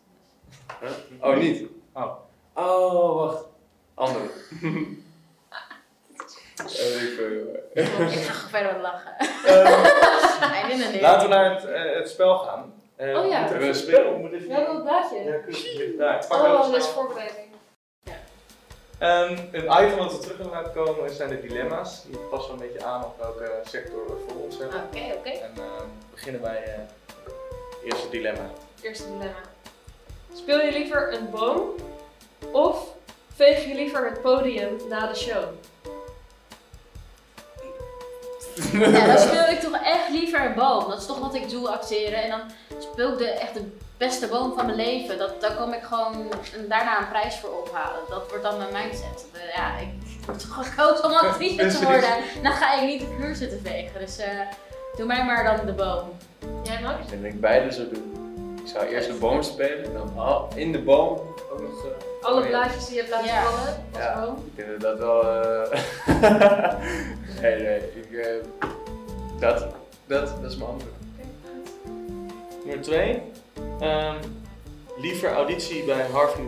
[1.22, 1.68] Oh, niet?
[1.94, 2.18] Oh.
[2.54, 3.46] Oh, wacht.
[3.94, 4.24] Andere.
[6.58, 7.20] Eh, ik,
[7.74, 9.16] eh, Ik ga verder wat lachen.
[9.46, 12.74] Ehm, Nee, laten we naar het, eh, het spel gaan.
[12.96, 13.58] Eh, Oh ja.
[13.58, 14.32] we spelen.
[14.32, 15.18] hebben een blaadje.
[15.24, 17.51] Ja, kun- daar, pak Oh, dat is voorbereiding.
[19.02, 22.04] Ehm, een item wat we terug willen laten komen zijn de dilemma's.
[22.04, 24.84] Die passen een beetje aan op welke sector we voor ons hebben.
[24.84, 25.30] Oké, oké.
[25.30, 28.50] En ehm, beginnen bij eh, het eerste dilemma.
[28.82, 29.40] Eerste dilemma.
[30.34, 31.76] Speel je liever een boom
[32.52, 32.96] of
[33.34, 35.44] veeg je liever het podium na de show?
[38.74, 40.90] Ja, dan speel ik toch echt liever een boom.
[40.90, 42.24] Dat is toch wat ik doe, acteren.
[42.24, 42.42] En dan
[42.92, 45.18] speel ik de, echt de beste boom van mijn leven.
[45.18, 48.00] Dat, daar kom ik gewoon een- daarna een prijs voor ophalen.
[48.10, 49.26] Dat wordt dan mijn mindset.
[49.34, 49.88] De- ja, ik
[50.38, 52.10] toch gekozen om actrice te worden.
[52.44, 54.00] Dan ga ik niet de vloer zitten vegen.
[54.00, 54.28] Dus eh,
[54.98, 56.10] doe mij maar dan de boom.
[56.64, 57.00] Jij Max?
[57.04, 58.10] Ik denk dat ik beide zou doen.
[58.64, 61.20] Ik zou eerst de boom spelen, dan in de boom
[61.52, 61.86] ook nog.
[62.22, 63.44] Alle blaadjes die je hebt laten Ja.
[63.44, 64.20] vallen als Ja.
[64.26, 64.52] boom?
[64.56, 65.24] Ik denk dat wel.
[65.24, 65.80] eh,
[67.42, 68.28] nee, nee, ik, eh,
[69.40, 69.68] dat,
[70.06, 70.94] dat, dat is mijn antwoord.
[72.66, 73.22] Nummer 2.
[74.98, 76.44] liever auditie bij Harvey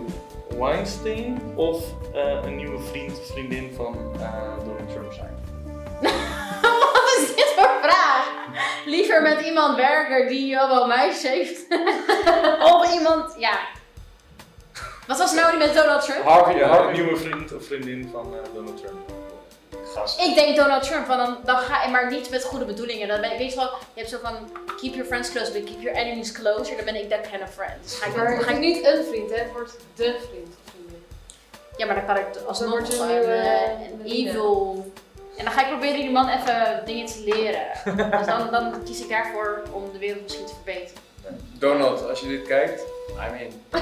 [0.58, 1.84] Weinstein of
[2.14, 5.36] eh, een nieuwe vriend of vriendin van eh, Donald Trump zijn?
[6.94, 8.28] Wat is dit voor vraag?
[8.86, 11.66] Liever met iemand werken die allemaal meisjes heeft.
[12.74, 13.60] of iemand, ja.
[15.08, 16.24] Wat was nou die met Donald Trump?
[16.24, 16.92] Harvey, Ja, een Harvey.
[16.94, 19.12] nieuwe vriend of vriendin van eh, Donald Trump.
[19.94, 20.20] Gast.
[20.22, 23.08] Ik denk Donald Trump, want dan, dan ga maar niet met goede bedoelingen.
[23.08, 24.36] Dan ben ik, weet je wel, je hebt zo van
[24.66, 26.76] keep your friends close, but keep your enemies closer.
[26.76, 27.84] Dan ben ik that kind of friend.
[27.84, 29.36] Dus ga ik, Maar dan ga ik, niet een vriend, hè?
[29.38, 30.56] het wordt de vriend
[31.78, 34.30] ja, maar dan kan ik alsnog je gewoon nieuwe eh, een Melina.
[34.30, 34.92] evil.
[35.38, 37.66] En dan ga ik proberen die man even dingen te leren.
[38.18, 41.02] dus dan, dan kies ik daarvoor om de wereld misschien te verbeteren.
[41.60, 43.52] Donald, als je dit kijkt, I mean.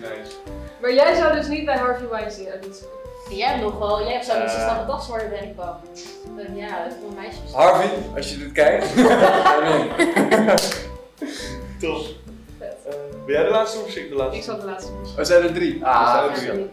[0.00, 0.32] Nice.
[0.80, 2.86] Maar jij zou dus niet bij Harvey Weinstein auditie.
[3.30, 4.42] Jij hebt nog wel, jij hebt zo'n Eh.
[4.44, 5.58] uh, snelle paswoorden ben ik.
[5.58, 7.38] Eh, Ja, dat is wel een meisje.
[7.56, 8.86] Harvey, als je dit kijkt.
[11.80, 12.04] Top.
[12.58, 12.76] Vet.
[12.86, 12.94] Eh,
[13.26, 14.36] ben jij de laatste of ik de laatste?
[14.36, 15.14] Ik zal de laatste doen.
[15.16, 15.84] We zijn er drie.
[15.84, 16.70] Ah, zijn er drie.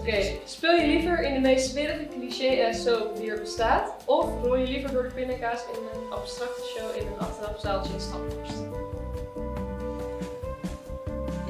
[0.00, 3.92] Oké, speel je liever in de meest smerige cliché en soap die er bestaat?
[4.04, 8.00] Of rol je liever door de pindakaas in een abstracte show in een achterafzaaltje in
[8.00, 8.50] Stamford?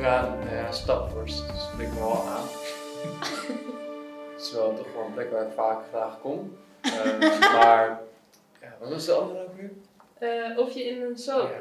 [0.03, 1.47] Ja, nou ja, stapworst.
[1.49, 2.47] Dat spreekt me wel aan.
[4.33, 6.59] Het is wel toch wel een plek waar ik vaak graag kom.
[6.81, 8.01] Eh, maar,
[8.61, 9.71] ja, wat was de andere ook weer?
[10.19, 11.61] Eh, of je in een soap, Ja.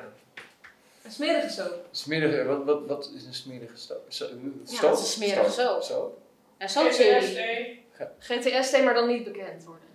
[1.03, 1.85] een smerige soap.
[1.91, 4.05] Smerige, wat, wat, wat is een smerige stoop?
[4.07, 4.25] Zo,
[4.65, 5.81] Ja, wat is een smerige soap?
[5.81, 6.17] Zo.
[6.57, 7.85] Ja, zo'n serie.
[8.19, 9.87] GTST, maar dan niet bekend worden.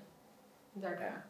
[0.73, 1.27] Daarna.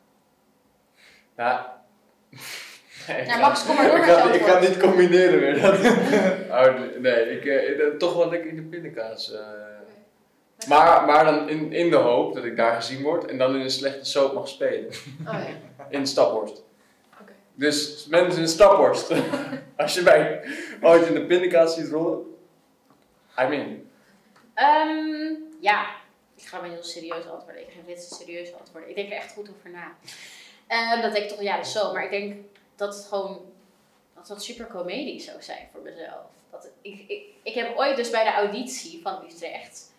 [1.37, 1.85] Ja.
[3.08, 4.68] ik Ja, ga- Max, kom maar door ik met ga, je ik ga antwoord.
[4.68, 5.60] niet combineren weer.
[5.60, 5.74] Dat,
[6.66, 9.32] oh, nee, ik, eh, toch wel lekker in de pindakaas.
[9.32, 9.40] eh.
[10.68, 13.60] Maar, maar dan in, in de hoop dat ik daar gezien word en dan in
[13.60, 14.86] een slechte soap mag spelen.
[15.26, 15.46] Oh ja.
[15.98, 16.62] In Staphorst.
[17.20, 17.32] Oké.
[17.54, 19.12] Dus mensen in Staphorst,
[19.76, 20.44] als je mij
[20.82, 22.18] ooit in de pindakaas ziet rollen,
[23.40, 23.88] I mean.
[24.54, 25.86] Ehm, ja,
[26.36, 27.60] ik ga maar heel serieus antwoorden.
[27.62, 28.88] Ik geef dit een serieus antwoorden.
[28.90, 29.94] Ik denk er echt goed over na.
[30.66, 31.92] Ehm, dat denk ik toch, ja, dat is zo.
[31.92, 32.34] Maar ik denk
[32.76, 33.52] dat het gewoon,
[34.14, 36.24] dat dat super comedie zou zijn voor mezelf.
[36.50, 39.94] Dat, ik, ik, ik heb ooit dus bij de auditie van Utrecht,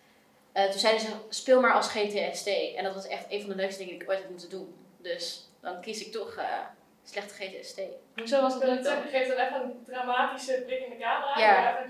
[0.52, 2.46] eh, toen zeiden ze, speel maar als GTST.
[2.76, 4.74] En dat was echt een van de leukste dingen die ik ooit heb moeten doen.
[4.96, 6.60] Dus dan kies ik toch eh,
[7.04, 7.80] slechte GTST.
[8.16, 8.92] Hoezo was het leuk het dan?
[8.92, 11.38] zeggen, geef dan even een dramatische blik in de camera.
[11.38, 11.86] Ja.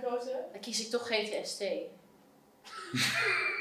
[0.52, 1.62] Dan kies ik toch GTST.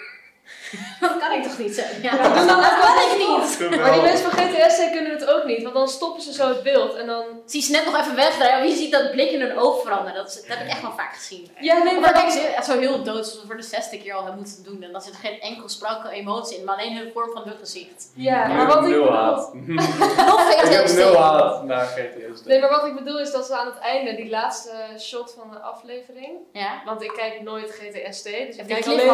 [1.00, 2.02] dat kan ik toch niet zeggen?
[2.02, 3.80] Ja, dat kan ik niet.
[3.80, 6.64] Maar die mensen van GTST kunnen het ook niet, want dan stoppen ze zo het
[6.64, 7.24] beeld en dan...
[7.46, 8.62] Zie ze net nog even wegdraaien.
[8.66, 10.16] Wie ziet dat blik in hun oog veranderen?
[10.16, 11.50] Dat, is- dat heb ik echt wel vaak gezien.
[11.60, 13.98] Ja, nee, Maar maar dan ze echt zo heel dood, zoals we voor de zesde
[14.02, 14.84] keer al hebben moeten doen.
[14.84, 17.58] En dan zit er geen enkel sprankel emotie in, maar alleen de vorm van hun
[17.60, 18.12] gezicht.
[18.16, 19.16] Ja, maar wat ik nul bedoel...
[19.16, 19.54] haat.
[20.28, 22.44] Nog ik heb nul haat naar GTS.
[22.46, 25.52] Nee, maar wat ik bedoel is dat ze aan het einde, die laatste shot van
[25.52, 26.30] de aflevering...
[26.54, 26.82] Ja.
[26.86, 29.08] Want ik kijk nooit GTST, dus ik kijk alleen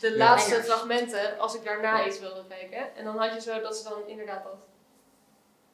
[0.00, 0.68] de laatste Hangers.
[1.38, 2.96] Als ik daarna iets wilde kijken.
[2.96, 4.56] En dan had je zo dat ze dan inderdaad dat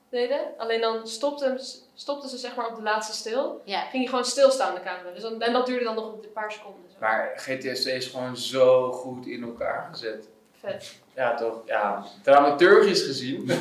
[0.08, 0.40] deden.
[0.56, 1.60] Alleen dan stopten,
[1.94, 3.60] stopten ze zeg maar op de laatste stil.
[3.64, 3.80] Ja.
[3.80, 5.10] Ging je gewoon stilstaan de camera.
[5.10, 6.82] Dus dan, en dat duurde dan nog een paar seconden.
[6.90, 6.96] Zo.
[7.00, 10.28] Maar GTS is gewoon zo goed in elkaar gezet.
[10.60, 10.94] Vet.
[11.14, 11.60] Ja, toch?
[11.66, 13.44] Ja, dramaturgisch gezien.
[13.46, 13.60] Nee,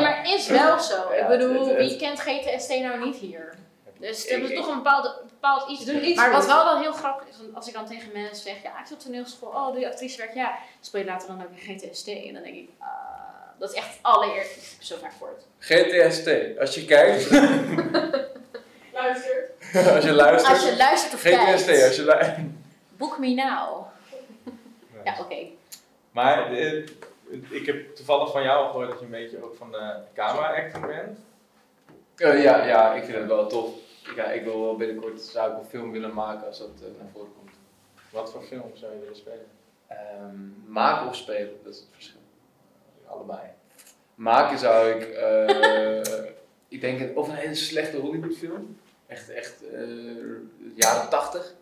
[0.00, 0.94] maar het is wel zo.
[1.12, 3.54] Ja, ik bedoel, het- het- wie kent GTST nou niet hier?
[3.98, 5.84] Dus het is toch een bepaalde, bepaald iets.
[5.84, 8.42] Doen iets Maar wat wel dan heel grappig is, want als ik dan tegen mensen
[8.42, 10.34] zeg, ja, ik zit op toneelschool, oh, doe je actricewerk?
[10.34, 12.08] Ja, speel je later dan ook in GTST?
[12.08, 12.88] En dan denk ik, ah,
[13.58, 15.42] dat is echt het allereerst, ik heb zo vaak gehoord.
[15.58, 17.30] GTST, als je kijkt,
[18.98, 19.50] Luistert.
[19.94, 20.54] als je luistert.
[20.54, 22.46] Als je luistert of GTST, kijkt, als je luistert.
[22.98, 23.86] boek me now.
[25.04, 25.36] Ja, oké.
[26.10, 26.86] Maar eh,
[27.48, 31.18] ik heb toevallig van jou gehoord dat je een beetje ook van de camera-acting bent.
[32.16, 33.70] Eh, ja, ja, ik vind het wel tof.
[34.16, 37.10] Ja, ik wil wel binnenkort zou ik een film willen maken als dat eh, naar
[37.12, 37.50] voren komt.
[38.10, 39.46] Wat voor film zou je willen spelen?
[39.86, 42.20] Ehm, maken of spelen, dat is het verschil.
[43.06, 43.40] Allebei.
[44.14, 46.14] Maken zou ik, eh,
[46.74, 48.78] ik denk, of een hele slechte Hollywoodfilm.
[49.06, 49.80] Echt, echt, eh,
[50.74, 51.54] jaren tachtig.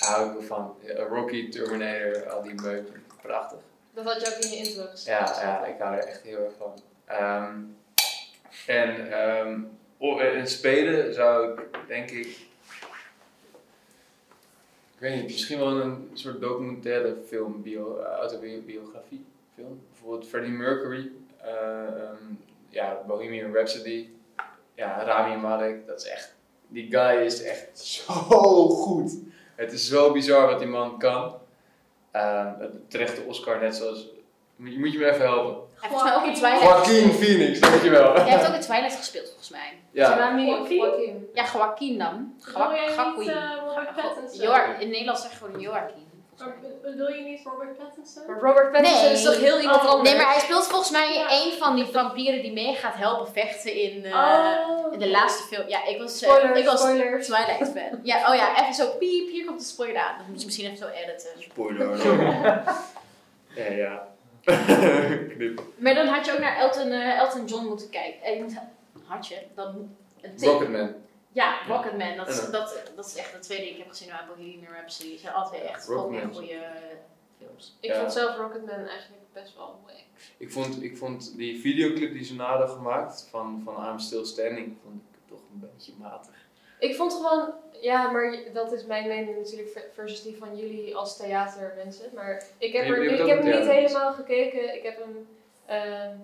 [0.00, 0.76] Daar hou ik wel van.
[1.08, 2.88] Rocky, Terminator, al die meuk.
[3.22, 3.58] Prachtig.
[3.94, 5.36] Dat had je ook in je intro gezegd.
[5.36, 6.74] Ja, ja, ik hou er echt heel erg van.
[7.04, 7.58] Ehm,
[8.66, 9.60] en ehm,
[10.00, 12.26] en spelen zou ik, denk ik,
[14.94, 19.80] ik weet niet, misschien wel een soort documentaire film, bio, eh, autobiografie film.
[19.90, 22.24] Bijvoorbeeld Freddie Mercury, eh, ehm,
[22.68, 24.08] ja, Bohemian Rhapsody,
[24.74, 26.34] ja, Rami Malek, dat is echt,
[26.68, 29.12] die guy is echt zo goed.
[29.54, 31.38] Het is zo bizar wat die man kan.
[32.10, 34.08] Ehm, terecht de Oscar, net zoals
[34.64, 35.54] Je moet je me even helpen.
[35.80, 37.12] Hij heeft volgens mij ook in Twilight Joaquin.
[37.12, 38.14] Phoenix, dankjewel.
[38.14, 39.78] Jij hebt ook in Twilight gespeeld volgens mij.
[39.90, 41.28] Ja, Joaquin?
[41.34, 42.34] Ja, Joaquin dan.
[42.54, 43.30] Joaquin.
[44.40, 46.08] eh, in Nederland zeg je gewoon Joaquin.
[46.82, 48.22] Bedoel je niet Robert Pattinson?
[48.26, 49.12] Maar Robert Pattinson Nee.
[49.12, 49.88] is toch heel iemand Oh.
[49.88, 50.10] anders?
[50.10, 51.26] Nee, maar hij speelt volgens mij Ja.
[51.30, 54.92] een van die vampieren die mee gaat helpen vechten in, eh, oh.
[54.92, 55.68] in de laatste film.
[55.68, 57.26] Ja, ik was, eh, Spoilers, ik was spoilers.
[57.26, 58.00] Twilight fan.
[58.02, 60.16] Ja, oh ja, even zo piep, hier komt de spoiler aan.
[60.18, 61.30] Dan moet je misschien even zo editen.
[61.38, 61.96] spoiler.
[63.54, 64.08] ja, ja.
[65.34, 65.62] Knip.
[65.76, 68.22] Maar dan had je ook naar Elton, eh, Elton John moeten kijken.
[68.22, 68.54] Eh, je moet,
[69.04, 69.42] had je?
[69.54, 70.48] Dan een tip.
[70.48, 70.94] Rocketman.
[71.32, 72.16] Ja, Rocketman.
[72.16, 74.26] Dat, is- En, eh, dat, dat is echt de tweede die ik heb gezien uit
[74.26, 75.10] Bohemian Rhapsody.
[75.10, 76.62] Het zijn altijd echt goede
[77.38, 77.76] films.
[77.80, 77.98] Ik Ja.
[78.00, 79.94] vond zelf Rocketman eigenlijk best wel wack.
[80.36, 84.24] Ik vond, ik vond die videoclip die ze na hadden gemaakt van, van I'm Still
[84.24, 86.34] Standing, vond ik toch een beetje matig.
[86.80, 90.96] Ik vond gewoon, ja, maar dat is mijn mening natuurlijk ver- versus die van jullie
[90.96, 92.10] als theatermensen.
[92.14, 94.74] Maar ik heb, er, ik heb hem niet helemaal gekeken.
[94.76, 95.28] Ik heb hem
[95.66, 96.16] ehm,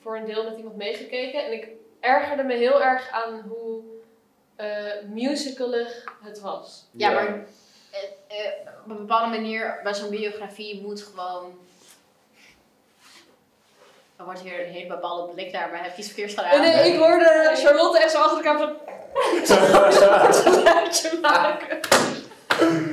[0.00, 1.44] voor een deel met iemand meegekeken.
[1.44, 1.68] En ik
[2.00, 3.82] ergerde me heel erg aan hoe
[4.56, 6.84] eh musicalig het was.
[6.90, 7.26] Ja, maar
[7.90, 8.52] eh, eh,
[8.84, 11.58] op een bepaalde manier bij zo'n biografie moet gewoon.
[14.18, 16.50] Er wordt hier een hele bepaalde blik daar, maar heb je iets verkeers gedaan?
[16.50, 18.72] En nee, ik hoorde Charlotte echt zo achter de kamer
[19.46, 21.78] zo een geluidje maken.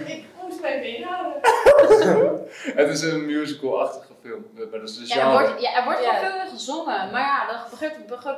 [0.05, 1.33] Ik moest mij inhouden.
[2.81, 6.03] Het is een musical-achtige film, maar dat is de Ja, er wordt, ja, er wordt
[6.03, 6.19] Ja.
[6.19, 8.37] veel gezongen, maar ja, dat gebeurt, gebeurt,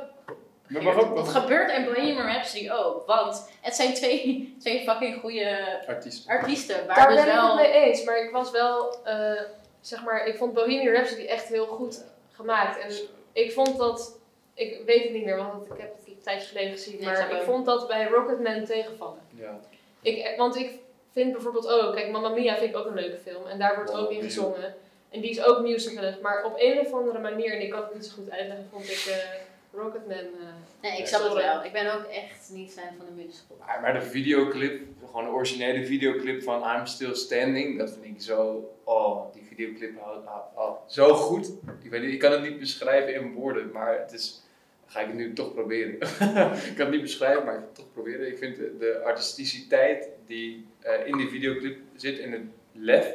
[0.68, 3.06] Maar mag ook- dat gebeurt in Bohemian Rhapsody ook.
[3.06, 6.28] Want het zijn twee, twee fucking goede Artiest.
[6.28, 7.56] artiesten, waar Daar dus ben ik wel...
[7.58, 9.40] het mee eens, maar ik was wel, eh,
[9.80, 12.04] zeg maar, ik vond Bohemian Rhapsody echt heel goed
[12.38, 12.78] gemaakt.
[12.78, 12.90] En
[13.32, 14.18] ik vond dat,
[14.54, 17.42] ik weet het niet meer, want ik heb het een tijdje geleden gezien, maar ik
[17.42, 19.20] vond dat bij Rocketman tegenvallen.
[19.34, 19.60] Ja.
[20.02, 20.78] Ik, want ik
[21.12, 23.92] vind bijvoorbeeld ook, kijk, Mamma Mia vind ik ook een leuke film en daar wordt
[23.92, 24.74] ook in gezongen.
[25.10, 27.94] En die is ook musicalig, maar op een of andere manier, en ik kan het
[27.94, 29.40] niet zo goed uitleggen, vond ik eh,
[29.78, 30.16] Rocketman...
[30.16, 31.64] eh, Nee, ik snap het wel.
[31.64, 33.56] Ik ben ook echt niet fan van de musical.
[33.66, 38.22] Maar, maar de videoclip, gewoon de originele videoclip van I'm Still Standing, dat vind ik
[38.22, 38.70] zo.
[38.84, 41.52] Oh, die videoclip houdt oh, oh, zo goed.
[41.82, 44.42] Ik, weet niet, ik kan het niet beschrijven in woorden, maar het is.
[44.86, 45.94] Ga ik het nu toch proberen.
[46.70, 48.26] ik kan het niet beschrijven, maar ik ga het toch proberen.
[48.28, 53.14] Ik vind de, de artisticiteit die eh, in die videoclip zit, in het lef,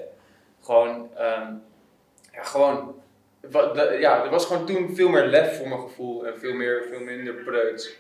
[0.62, 1.10] gewoon.
[1.16, 1.54] ehm,
[2.32, 3.02] ja, gewoon.
[4.00, 7.00] Ja, er was gewoon toen veel meer lef voor mijn gevoel en veel, meer, veel
[7.00, 7.96] minder preuts.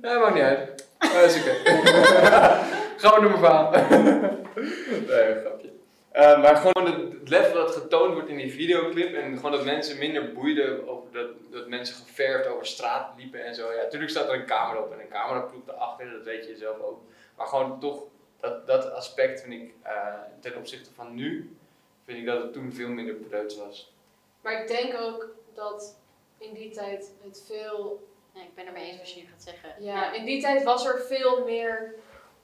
[0.00, 0.88] Nee, maakt niet uit.
[0.98, 1.50] Ja, dat is oké.
[3.00, 3.70] Gaan we mijn verhaal.
[5.08, 5.70] nee, grapje.
[6.10, 9.98] Eh, maar gewoon het, lef dat getoond wordt in die videoclip en gewoon dat mensen
[9.98, 13.72] minder boeiden over dat, dat mensen geverfd over straat liepen en zo.
[13.72, 16.80] Ja, natuurlijk staat er een camera op en een cameraploeg erachter, dat weet je zelf
[16.80, 17.00] ook.
[17.36, 18.02] Maar gewoon toch,
[18.40, 19.92] dat, dat aspect vind ik eh,
[20.40, 21.56] ten opzichte van nu,
[22.04, 23.92] vind ik dat het toen veel minder preuts was.
[24.40, 25.96] Maar ik denk ook dat
[26.38, 29.42] in die tijd het veel Ja, ik ben er mee eens wat je nu gaat
[29.42, 29.74] zeggen.
[29.78, 31.94] Ja, in die tijd was er veel meer.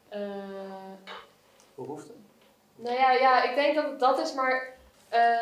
[0.09, 0.21] eh,
[1.75, 2.13] Behoefte?
[2.77, 4.77] nou ja, ja, ik denk dat het dat is, maar
[5.09, 5.39] eh,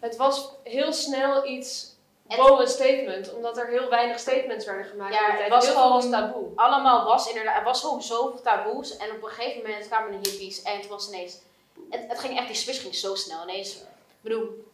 [0.00, 1.96] het was heel snel iets
[2.36, 5.14] boven een statement, omdat er heel weinig statements werden gemaakt.
[5.14, 5.50] Ja, in die het tijd.
[5.50, 6.48] was heel gewoon- was taboe.
[6.54, 10.28] allemaal was inderdaad, er was gewoon zoveel taboes en op een gegeven moment kwamen de
[10.30, 11.40] hippies en het was ineens,
[11.94, 13.74] het, het ging echt, die switch ging zo snel ineens.
[13.76, 13.82] Ik
[14.20, 14.64] bedoel,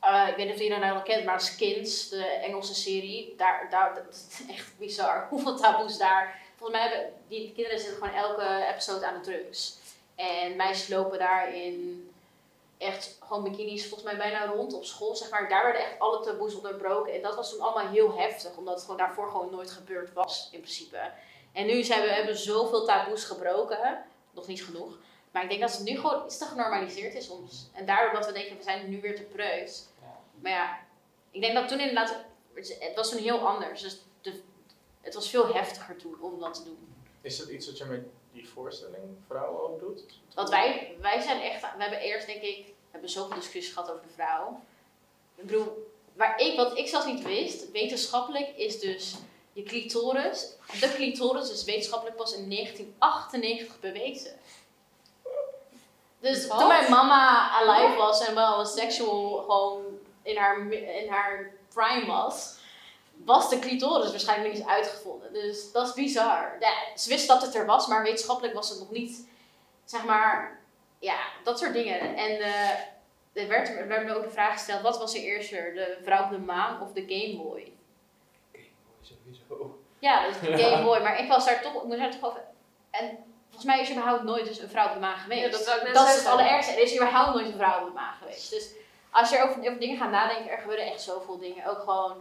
[0.00, 3.34] eh, ik weet niet of je dat nou al kent, maar Skins, de Engelse serie,
[3.36, 6.44] daar, daar, dat is echt bizar hoeveel taboes daar.
[6.56, 9.76] Volgens mij hebben die kinderen zitten gewoon elke episode aan de drugs.
[10.14, 12.10] En meisjes lopen daarin
[12.78, 15.48] echt gewoon bikinis volgens mij bijna rond op school, zeg maar.
[15.48, 17.14] Daar werden echt alle taboes onderbroken.
[17.14, 20.48] En dat was toen allemaal heel heftig, omdat het gewoon daarvoor gewoon nooit gebeurd was,
[20.52, 21.10] in principe.
[21.52, 24.98] En nu zijn we, hebben we zoveel taboes gebroken, nog niet genoeg.
[25.36, 27.68] Maar ik denk dat het nu gewoon iets te genormaliseerd is soms.
[27.72, 29.88] En daardoor dat we denken, we zijn nu weer te preut.
[30.40, 30.78] Maar ja,
[31.30, 33.82] ik denk dat toen inderdaad, het was toen heel anders.
[33.82, 34.40] Dus de,
[35.00, 36.94] het was veel heftiger toen om dat te doen.
[37.20, 40.04] Is dat iets wat je met die voorstelling vrouwen ook doet?
[40.34, 43.90] Want wij, wij zijn echt, we hebben eerst denk ik, we hebben zoveel discussies gehad
[43.90, 44.60] over de vrouw.
[45.34, 49.16] Ik bedoel, waar ik, wat ik zelfs niet wist, wetenschappelijk is dus
[49.52, 54.38] je clitoris, de clitoris is wetenschappelijk pas in 1998 bewezen.
[56.20, 56.58] Dus Wat?
[56.58, 59.84] toen mijn mama alive was en wel een sexual gewoon
[60.22, 62.58] in haar, in haar prime was,
[63.24, 65.32] was de clitoris waarschijnlijk niet eens uitgevonden.
[65.32, 66.56] Dus dat is bizar.
[66.60, 69.28] Ja, ze wist dat het er was, maar wetenschappelijk was het nog niet,
[69.84, 70.60] zeg maar,
[70.98, 72.00] ja, dat soort dingen.
[72.16, 72.70] En eh,
[73.32, 76.24] er werd, er werd me ook de vraag gesteld, wat was er eerder, de vrouw
[76.24, 77.72] op de maan of de Game Boy?
[79.02, 79.78] Sowieso.
[79.98, 82.28] Ja, dat is de Game Boy, maar ik was daar toch, ik moest daar toch
[82.28, 82.44] over,
[82.90, 83.18] en
[83.56, 85.44] volgens mij is er überhaupt nooit dus een vrouw op de maan geweest.
[85.44, 86.72] Ja, dat Dat is het allerergste.
[86.72, 88.50] Er is überhaupt nooit een vrouw op de maan geweest.
[88.50, 88.70] Dus
[89.10, 91.66] als je over, over dingen gaat nadenken, er gebeuren echt zoveel dingen.
[91.66, 92.16] Ook gewoon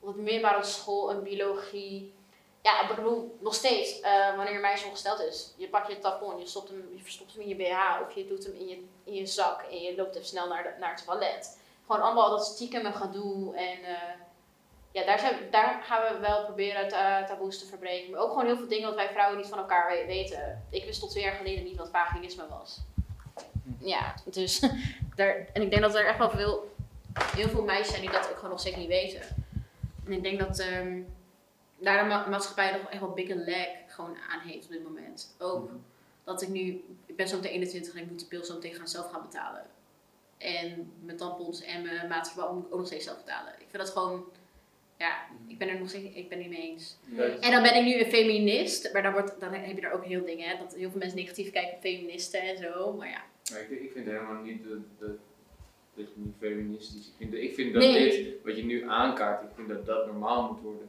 [0.00, 2.14] op de middelbare school, en biologie.
[2.62, 6.38] Ja, ik bedoel, nog steeds, eh, wanneer een meisje ongesteld is, je pakt je tampon,
[6.38, 8.84] je, stopt hem, je verstopt hem in je BH of je doet hem in je,
[9.04, 11.58] in je zak en je loopt even snel naar, de, naar het toilet.
[11.86, 14.12] Gewoon allemaal dat stiekeme gedoe en eh,
[14.96, 18.10] ja, daar, zijn, daar gaan we wel proberen ta taboes te verbreken.
[18.10, 20.64] Maar ook gewoon heel veel dingen wat wij vrouwen niet van elkaar we- weten.
[20.70, 22.80] Ik wist tot twee jaar geleden niet wat vaginisme was.
[23.78, 24.58] Ja, dus
[25.16, 26.74] daar, en ik denk dat er echt wel veel,
[27.36, 29.20] heel veel meisjes zijn die dat ook gewoon nog steeds niet weten.
[30.06, 31.00] En ik denk dat ehm,
[31.78, 34.82] daar de ma- maatschappij nog echt wel big and lag gewoon aan heeft op dit
[34.84, 35.34] moment.
[35.38, 35.70] Ook
[36.24, 38.74] dat ik nu, ik ben zo meteen 21 en ik moet de pil zo meteen
[38.74, 39.66] gaan zelf gaan betalen.
[40.38, 43.52] En mijn tampons en mijn maatverband moet ik ook nog steeds zelf betalen.
[43.52, 44.24] Ik vind dat gewoon,
[44.98, 45.16] ja,
[45.46, 46.96] ik ben er nog steeds, ik ben het niet mee eens.
[47.40, 50.04] En dan ben ik nu een feminist, maar dan, wordt, dan heb je daar ook
[50.04, 52.92] heel dingen, hè, dat heel veel mensen negatief kijken op feministen en zo.
[52.92, 53.22] Maar ja,
[53.52, 55.06] Maar ik, ik vind helemaal niet de, de,
[55.94, 57.06] dat je niet feministisch.
[57.06, 58.10] Ik vind, ik vind dat Nee.
[58.10, 60.88] dit, wat je nu aankaart, ik vind dat dat normaal moet worden.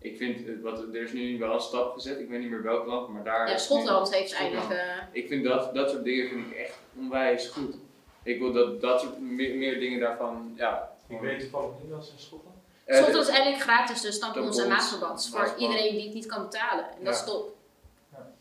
[0.00, 2.62] Ik vind, het- wat, er is nu wel een stap gezet, ik weet niet meer
[2.62, 3.48] welk land, maar daar.
[3.50, 4.54] ja Schotland heeft Schotland.
[4.70, 4.80] eigenlijk.
[5.12, 7.76] eh, Ik vind dat, dat soort dingen vind ik echt onwijs goed.
[8.22, 10.96] Ik wil dat, dat soort meer, meer dingen daarvan, ja.
[11.08, 12.56] Ik weet toevallig niet wat ze in Schotland.
[12.88, 16.26] Eh, Schotland is eigenlijk gratis, dus tampons en Tampons, maatverband voor iedereen die het niet
[16.26, 16.84] kan betalen.
[16.98, 17.26] En dat is Ja.
[17.26, 17.56] top.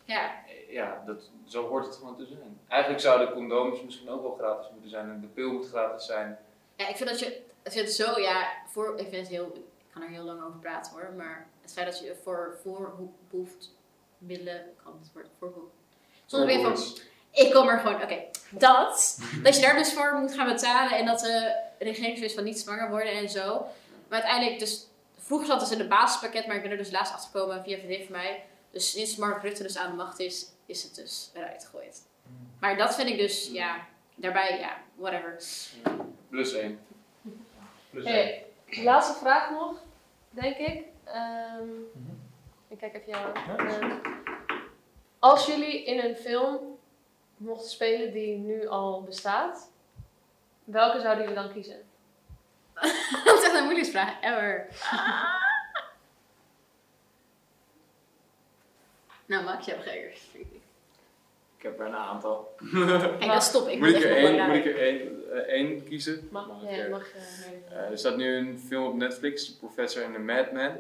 [0.04, 0.32] Ja.
[0.70, 2.60] Ja, dat, zo hoort het gewoon te zijn.
[2.68, 6.40] Eigenlijk zouden condooms misschien ook wel gratis moeten zijn en de pil moet gratis zijn.
[6.76, 7.26] Ja, ik vind dat je,
[7.64, 10.44] ik vind het zo, ja, voor, ik vind het heel, ik kan er heel lang
[10.44, 12.94] over praten hoor, maar het feit dat je voor, voor
[14.18, 15.54] middelen, kan het woord, voor
[16.26, 16.78] zonder weer van,
[17.32, 21.06] ik kom er gewoon, oké, dat, dat je daar dus voor moet gaan betalen en
[21.06, 23.66] dat de regering is van niet zwanger worden en zo.
[24.08, 24.88] Maar uiteindelijk, dus,
[25.18, 27.78] vroeger zat het in het basispakket, maar ik ben er dus laatst achter gekomen via
[27.78, 28.46] vriendin van mij.
[28.72, 32.02] Dus sinds Mark Rutte dus aan de macht is, is het dus eruit gegooid.
[32.60, 33.86] Maar dat vind ik dus, ja,
[34.16, 35.44] daarbij, ja, whatever.
[36.30, 36.80] Plus één.
[37.90, 38.42] Plus Oké,
[38.84, 39.82] laatste vraag nog,
[40.30, 40.86] denk ik.
[41.04, 41.70] Ehm,
[42.68, 43.68] ik kijk even jou aan.
[43.68, 43.98] Ehm,
[45.20, 46.78] als jullie in een film
[47.38, 49.72] mochten spelen die nu al bestaat,
[50.64, 51.87] welke zouden jullie dan kiezen?
[53.26, 54.66] Dat is echt een moeilijke vraag, ever.
[59.26, 60.24] nou, Max, jij hebt eerst.
[61.58, 62.56] Ik heb er een aantal.
[62.72, 63.80] Kijk, dan stop ik.
[63.80, 66.28] Moet ik er één, moet ik er één, eh, één kiezen?
[66.32, 67.60] Mag, Mag ja, er- mag eh, nee.
[67.70, 70.76] Eh, er staat nu een film op Netflix, The Professor and the Madman.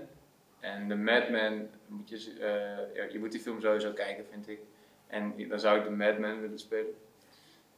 [0.60, 4.60] En The Madman, moet je, eh, ja, je moet die film sowieso kijken, vind ik.
[5.08, 6.95] En dan zou ik de Madman willen spelen.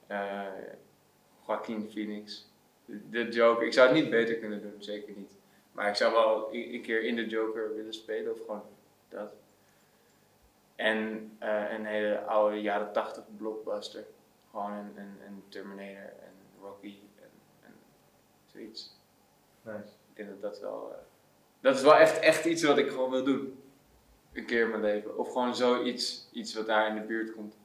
[0.07, 0.41] Eh
[1.47, 2.49] Joaquin Phoenix.
[3.09, 3.65] De, Joker.
[3.65, 5.31] Ik zou het niet beter kunnen doen, zeker niet.
[5.71, 8.63] Maar ik zou wel een, keer in de Joker willen spelen, of gewoon
[9.09, 9.33] dat.
[10.75, 14.05] En eh, een hele oude jaren 80 blockbuster.
[14.51, 17.29] Gewoon een, een, een Terminator en Rocky en,
[17.61, 17.73] en
[18.45, 18.97] zoiets.
[19.61, 19.77] Nice.
[20.09, 20.91] Ik denk dat dat wel.
[20.91, 20.97] eh,
[21.59, 23.63] dat is wel echt, echt iets wat ik gewoon wil doen.
[24.33, 25.17] Een keer in mijn leven.
[25.17, 27.57] Of gewoon zoiets iets wat daar in de buurt komt.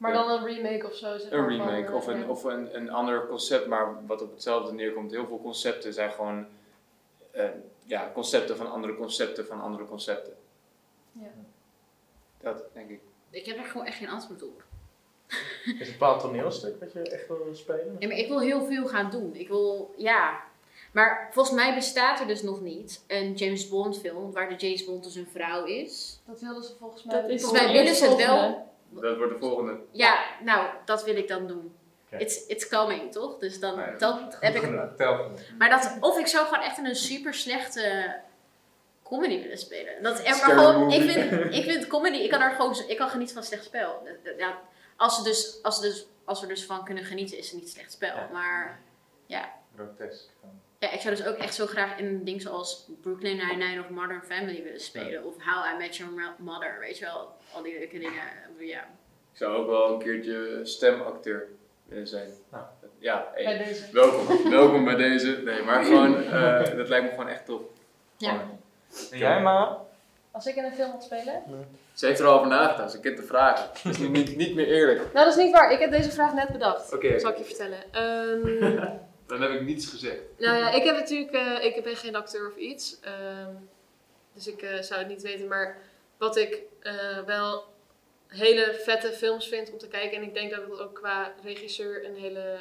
[0.00, 0.22] Maar Ja.
[0.22, 1.18] dan een remake of zo?
[1.18, 4.22] Zeg Een maar, van, remake eh, of, een, of een, een ander concept, maar wat
[4.22, 5.10] op hetzelfde neerkomt.
[5.10, 6.46] Heel veel concepten zijn gewoon
[7.30, 7.48] eh,
[7.84, 10.32] ja, concepten van andere concepten van andere concepten.
[11.12, 11.28] Ja.
[12.40, 13.00] Dat denk ik.
[13.30, 14.62] Ik heb er gewoon echt geen antwoord op.
[15.28, 15.38] Is
[15.78, 17.96] het een bepaald toneelstuk wat je echt wil spelen?
[17.98, 19.34] Ja, maar ik wil heel veel gaan doen.
[19.34, 20.40] Ik wil, ja.
[20.92, 24.84] Maar volgens mij bestaat er dus nog niet een James Bond film waar de James
[24.84, 26.20] Bond dus een vrouw is.
[26.26, 27.20] Dat wilden ze volgens mij.
[27.20, 28.69] Dat is Volgens mij willen ze het wel.
[28.90, 29.80] Dat wordt de volgende.
[29.90, 31.74] Ja, nou, dat wil ik dan doen.
[32.18, 33.38] It's, it's coming, toch?
[33.38, 34.62] Dus dan, Nou ja, dat heb ik.
[34.96, 35.30] Tel.
[35.58, 38.14] Maar dat, of ik zou gewoon echt in een super slechte
[39.02, 40.02] comedy willen spelen.
[40.02, 42.96] Dat, en maar Scary gewoon, ik vind, ik vind comedy, ik kan er gewoon, ik
[42.96, 44.08] kan genieten van slecht spel.
[44.36, 44.58] Ja,
[44.96, 47.70] als, ze dus, als, ze dus, als we dus van kunnen genieten, is het niet
[47.70, 48.16] slecht spel.
[48.16, 48.28] Ja.
[48.32, 48.80] Maar
[49.76, 50.28] Grotesk.
[50.78, 53.88] ja, ik zou dus ook echt zo graag in een ding zoals Brooklyn Nine-Nine of
[53.88, 55.24] Modern Family willen spelen.
[55.24, 57.36] Of How I Met Your Mother, weet je wel.
[57.52, 58.22] Al die leuke dingen.
[58.58, 58.80] Ja.
[59.32, 61.48] Ik zou ook wel een keertje stemacteur
[61.84, 62.30] willen zijn.
[62.50, 62.64] Nou.
[62.98, 63.84] Ja, hey, Bij deze.
[63.92, 64.50] welkom.
[64.50, 65.40] welkom bij deze.
[65.44, 67.60] Nee, maar gewoon, eh, dat lijkt me gewoon echt tof.
[68.16, 68.30] Ja.
[68.30, 68.58] Gewoon-
[69.10, 69.78] En jij, Mara?
[70.30, 71.42] Als ik in een film moet spelen?
[71.92, 73.70] Ze heeft er al over nagedacht, ze kent de vragen.
[73.84, 74.98] Dat is niet, niet meer eerlijk.
[74.98, 75.72] Nou, dat is niet waar.
[75.72, 76.94] Ik heb deze vraag net bedacht.
[76.94, 77.18] Oké.
[77.18, 77.78] Zal ik je vertellen.
[77.92, 78.88] Ehm,
[79.26, 80.18] Dan heb ik niets gezegd.
[80.38, 81.32] nou ja, ik heb natuurlijk...
[81.32, 83.00] eh, ik ben geen acteur of iets.
[83.00, 83.50] ehm,
[84.34, 85.48] dus ik eh, zou het niet weten.
[85.48, 85.76] Maar
[86.20, 87.64] wat ik eh, wel
[88.26, 90.16] hele vette films vind om te kijken...
[90.16, 92.58] en ik denk dat het ook qua regisseur een hele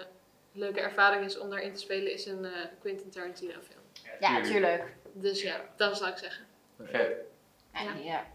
[0.52, 2.14] leuke ervaring is om daarin te spelen...
[2.14, 2.52] is een eh,
[2.82, 4.12] Quentin Tarantino film.
[4.20, 4.84] Ja, tuurlijk.
[5.14, 6.46] Dus ja, dat zou ik zeggen.
[6.84, 7.18] Vet.
[7.74, 7.94] Ja.
[8.04, 8.26] ja.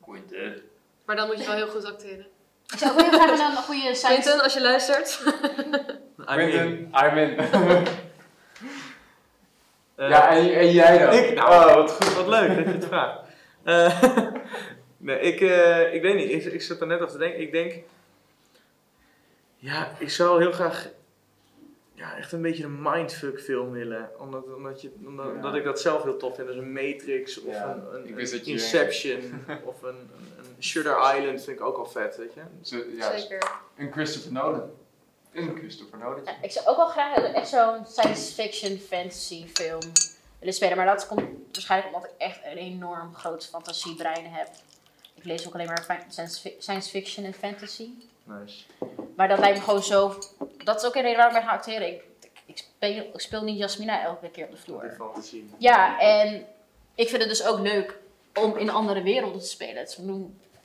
[0.00, 0.62] Quinten.
[1.04, 2.26] Maar dan moet je wel heel goed acteren.
[2.72, 4.06] Ik zou ook heel graag een goede science...
[4.06, 5.20] Quentin, als je luistert.
[6.30, 6.90] I'm in.
[6.90, 7.86] Quentin, I'm in.
[9.94, 11.12] Eh, ja, en, en jij dan?
[11.12, 11.34] Ik?
[11.34, 13.23] Nou, oh, wat goed, wat leuk dat je het vraagt.
[13.64, 14.02] Eh,
[14.96, 17.40] nee, ik, eh, ik weet niet, ik, ik zat er net over te denken.
[17.40, 17.74] Ik denk,
[19.56, 20.88] ja, ik zou heel graag
[21.94, 24.10] ja, echt een beetje een mindfuck film willen.
[24.18, 25.32] Omdat, omdat, je, omdat, Ja.
[25.32, 26.46] omdat ik dat zelf heel tof vind.
[26.46, 29.88] Dus een Matrix of Ja, een, een, ik wist een dat je- Inception of een,
[29.88, 30.08] een,
[30.56, 32.40] een Shutter Island vind ik ook al vet, weet je.
[32.62, 33.50] Zo- ja, Zeker.
[33.76, 34.70] een Christopher Nolan.
[35.32, 36.20] Een Christopher Nolan.
[36.24, 39.80] Ja, ik zou ook wel graag echt zo'n science fiction fantasy film
[40.44, 40.76] willen spelen.
[40.76, 41.22] Maar dat komt
[41.52, 44.48] waarschijnlijk omdat ik echt een enorm groot fantasiebrein heb.
[45.14, 47.88] Ik lees ook alleen maar science fi- science fiction en fantasy.
[48.24, 48.64] Nice.
[49.16, 50.18] Maar dat lijkt me gewoon zo...
[50.64, 51.92] Dat is ook een reden waarom ik gaan acteren.
[51.94, 52.02] Ik,
[52.46, 54.94] ik, speel, ik speel niet Jasmina elke keer op de Die vloer.
[54.96, 55.50] fantasie.
[55.58, 56.46] Ja, en
[56.94, 57.98] ik vind het dus ook leuk
[58.34, 59.86] om in andere werelden te spelen.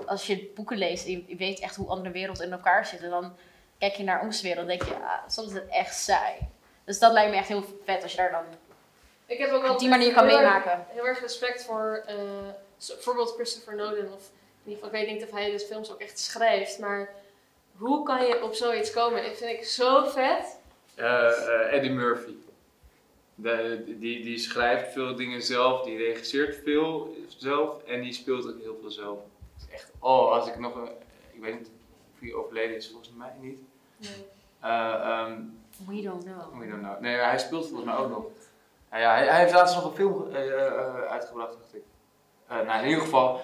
[0.05, 3.09] Als je boeken leest en je, je weet echt hoe andere werelden in elkaar zitten,
[3.09, 3.35] dan
[3.77, 6.33] kijk je naar onze wereld en denk je, ah, soms is het echt saai.
[6.85, 8.43] Dus dat lijkt me echt heel vet als je daar dan
[9.29, 10.85] Ik heb ook wel op die manier kan heel erg- meemaken.
[10.89, 12.15] Heel erg respect voor eh,
[12.87, 14.13] bijvoorbeeld Christopher Nolan.
[14.13, 14.29] Of
[14.63, 16.79] in ieder geval, ik weet niet of hij de films ook echt schrijft.
[16.79, 17.09] Maar
[17.77, 19.23] hoe kan je op zoiets komen?
[19.23, 20.57] Dat vind ik zo vet.
[20.95, 22.33] Eh, eh, Eddie Murphy.
[23.35, 28.61] De, die, die schrijft veel dingen zelf, die regisseert veel zelf en die speelt ook
[28.61, 29.17] heel veel zelf.
[29.53, 30.89] Het is echt, oh, als ik nog een,
[31.33, 31.67] ik weet niet
[32.13, 33.59] of hij overleden is, volgens mij niet.
[34.59, 35.41] Eh, ehm,
[35.87, 36.59] We don't know.
[36.59, 36.99] we don't know.
[36.99, 38.25] Nee, hij speelt volgens mij ook nog.
[38.91, 41.83] Nou ja, hij, hij heeft laatst nog een film eh, eh, uitgebracht, dacht ik.
[42.47, 43.41] Eh, nou, in ieder geval,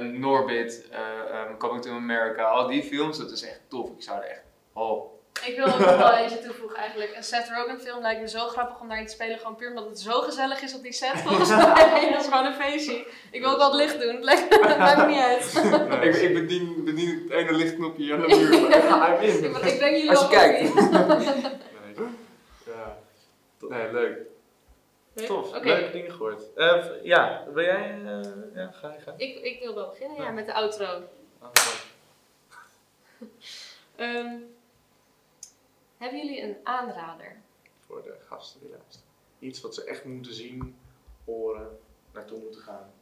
[0.00, 0.98] Norbit, eh,
[1.40, 3.88] ehm, Coming to America, al die films, dat is echt tof.
[3.90, 5.12] Ik zou er echt, oh,
[5.46, 7.16] Ik wil ook nog wel eentje toevoegen eigenlijk.
[7.16, 9.38] Een Seth Rogen film lijkt me zo grappig om daarin te spelen.
[9.38, 11.20] Gewoon puur omdat het zo gezellig is op die set.
[11.26, 13.06] Volgens mij dat is gewoon een feestje.
[13.30, 14.16] Ik wil ook wel het licht doen.
[14.68, 15.54] Het maakt me niet uit.
[16.02, 18.52] ik, ik bedien, bedien het ene lichtknopje aan de muur.
[19.22, 19.44] In.
[19.44, 20.74] Ik, ik breng jullie Als je wel kijkt.
[20.74, 22.06] Nee.
[22.66, 22.96] Ja.
[23.68, 24.18] Nee, leuk.
[25.14, 25.58] Tof, Oké.
[25.66, 26.54] leuke dingen gehoord.
[26.54, 28.04] Eh, ja, wil jij?
[28.04, 29.14] eh, ja, ga je gaan.
[29.16, 31.02] Ik, ik wil wel beginnen ja, met de outro.
[33.96, 34.36] Ehm,
[35.96, 37.36] hebben jullie een aanrader?
[37.86, 39.06] Voor de gasten die luisteren.
[39.38, 40.78] Iets wat ze echt moeten zien,
[41.24, 41.78] horen,
[42.12, 42.92] naartoe moeten gaan.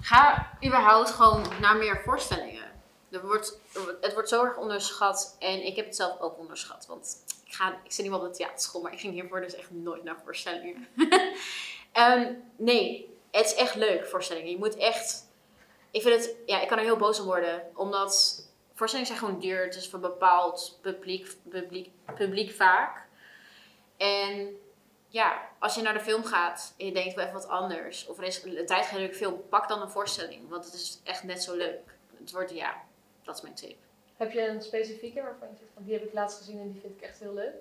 [0.00, 2.68] Ga überhaupt gewoon naar meer voorstellingen.
[3.10, 3.58] Er wordt,
[4.00, 6.86] het wordt zo erg onderschat en ik heb het zelf ook onderschat.
[6.86, 9.54] Want ik, ga, ik zit niet wel op de theaterschool, maar ik ging hiervoor dus
[9.54, 10.88] echt nooit naar voorstellingen.
[11.92, 14.50] Ehm, nee, het is echt leuk, voorstellingen.
[14.50, 15.28] Je moet echt...
[15.90, 16.36] Ik vind het...
[16.46, 17.70] Ja, ik kan er heel boos om worden.
[17.74, 18.44] Omdat
[18.74, 19.64] voorstellingen zijn gewoon duur.
[19.64, 23.06] Het is voor bepaald publiek, publiek, publiek vaak.
[23.96, 24.56] En
[25.08, 28.18] ja, als je naar de film gaat en je denkt wel even wat anders, of
[28.18, 31.22] er is een tijd geen leuke film, pak dan een voorstelling, want het is echt
[31.22, 31.94] net zo leuk.
[32.18, 32.82] Het wordt, ja,
[33.22, 33.76] dat is mijn tip.
[34.20, 36.80] Heb je een specifieke waarvan je zegt van die heb ik laatst gezien en die
[36.80, 37.52] vind ik echt heel leuk?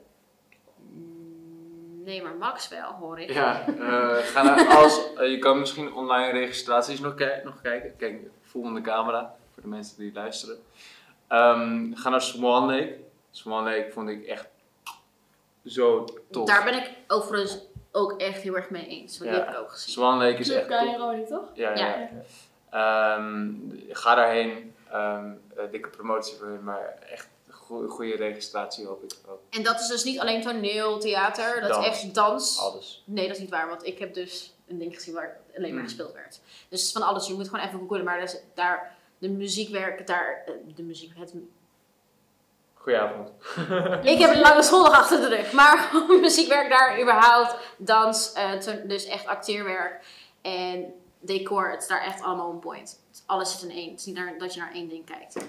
[0.78, 3.32] Mm, Nee, maar Max wel, hoor ik.
[3.34, 7.96] Ja, eh, ga naar, als, eh, je kan misschien online registraties nog, ki- nog kijken.
[7.98, 10.58] Kijk, volgende camera, voor de mensen die luisteren.
[11.28, 12.98] Ehm, ga naar Swan Lake.
[13.32, 14.48] Swan Lake vond ik echt
[15.66, 16.48] zo tof.
[16.48, 17.60] Daar ben ik overigens
[17.92, 19.94] ook echt heel erg mee eens, want die heb ik ook gezien.
[19.94, 21.28] Swan Lake is Club echt tof.
[21.28, 21.50] toch?
[21.54, 21.88] Ja, ja.
[21.98, 22.10] Ja.
[23.18, 23.52] Ehm,
[23.90, 24.74] ga daarheen.
[24.92, 25.24] Eh,
[25.72, 27.28] dikke promotie voor hun, maar echt
[27.88, 29.42] goede registratie hoop ik ook.
[29.50, 31.86] En dat is dus niet alleen toneel, theater, dat Dans.
[31.88, 32.60] is echt dans.
[32.60, 33.04] Alles.
[33.06, 35.80] Nee, dat is niet waar, want ik heb dus een ding gezien waar alleen maar
[35.82, 35.88] Mm.
[35.88, 36.40] gespeeld werd.
[36.70, 40.54] Dus van alles, je moet gewoon even googlen, maar dus daar, de muziekwerk, daar, eh,
[40.76, 41.34] de muziek, het
[42.74, 43.30] Goedenavond.
[44.06, 48.52] Ik heb een lange schooldag achter de rug, maar muziekwerk daar überhaupt, dans, eh,
[48.88, 50.06] dus echt acteerwerk
[50.42, 53.00] en decor, het is daar echt allemaal on point.
[53.26, 55.46] Alles zit in één, het is niet naar, dat je naar één ding kijkt.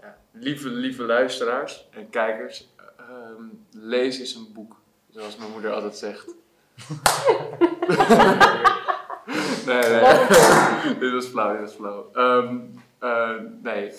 [0.00, 4.76] Ja, lieve, lieve luisteraars en kijkers, ehm, lees eens een boek,
[5.10, 6.26] zoals mijn moeder altijd zegt.
[9.66, 10.00] nee, nee,
[11.00, 12.10] dit was flauw, dit was flauw.
[12.12, 12.58] Ehm,
[12.98, 13.92] eh, nee,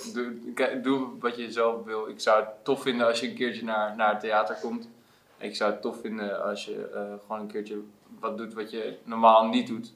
[0.81, 2.07] doe wat je zelf wil.
[2.07, 4.89] Ik zou het tof vinden als je een keertje naar, naar het theater komt.
[5.37, 7.79] Ik zou het tof vinden als je eh, gewoon een keertje
[8.19, 9.93] wat doet wat je normaal niet doet.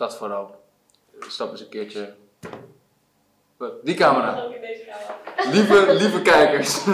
[0.00, 0.64] Dat vooral.
[1.18, 2.14] Stap eens een keertje.
[3.82, 4.46] Die camera.
[5.50, 6.84] Lieve, lieve kijkers.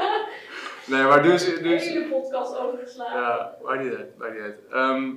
[0.90, 3.20] nee, maar doe eens, doe De eens, hele podcast overgeslagen.
[3.20, 4.58] ja, maakt niet uit, maakt niet uit.
[4.70, 5.12] Ehm,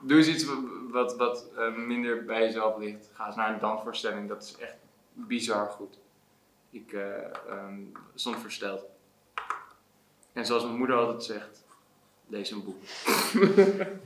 [0.00, 0.46] doe eens iets
[0.90, 3.10] wat, wat eh, minder bij jezelf ligt.
[3.12, 4.76] Ga eens naar een dansvoorstelling, dat is echt
[5.12, 5.98] bizar goed.
[6.70, 7.80] Ik ehm,
[8.14, 8.84] stond versteld.
[10.32, 11.64] En zoals mijn moeder altijd zegt,
[12.26, 12.82] lees een boek.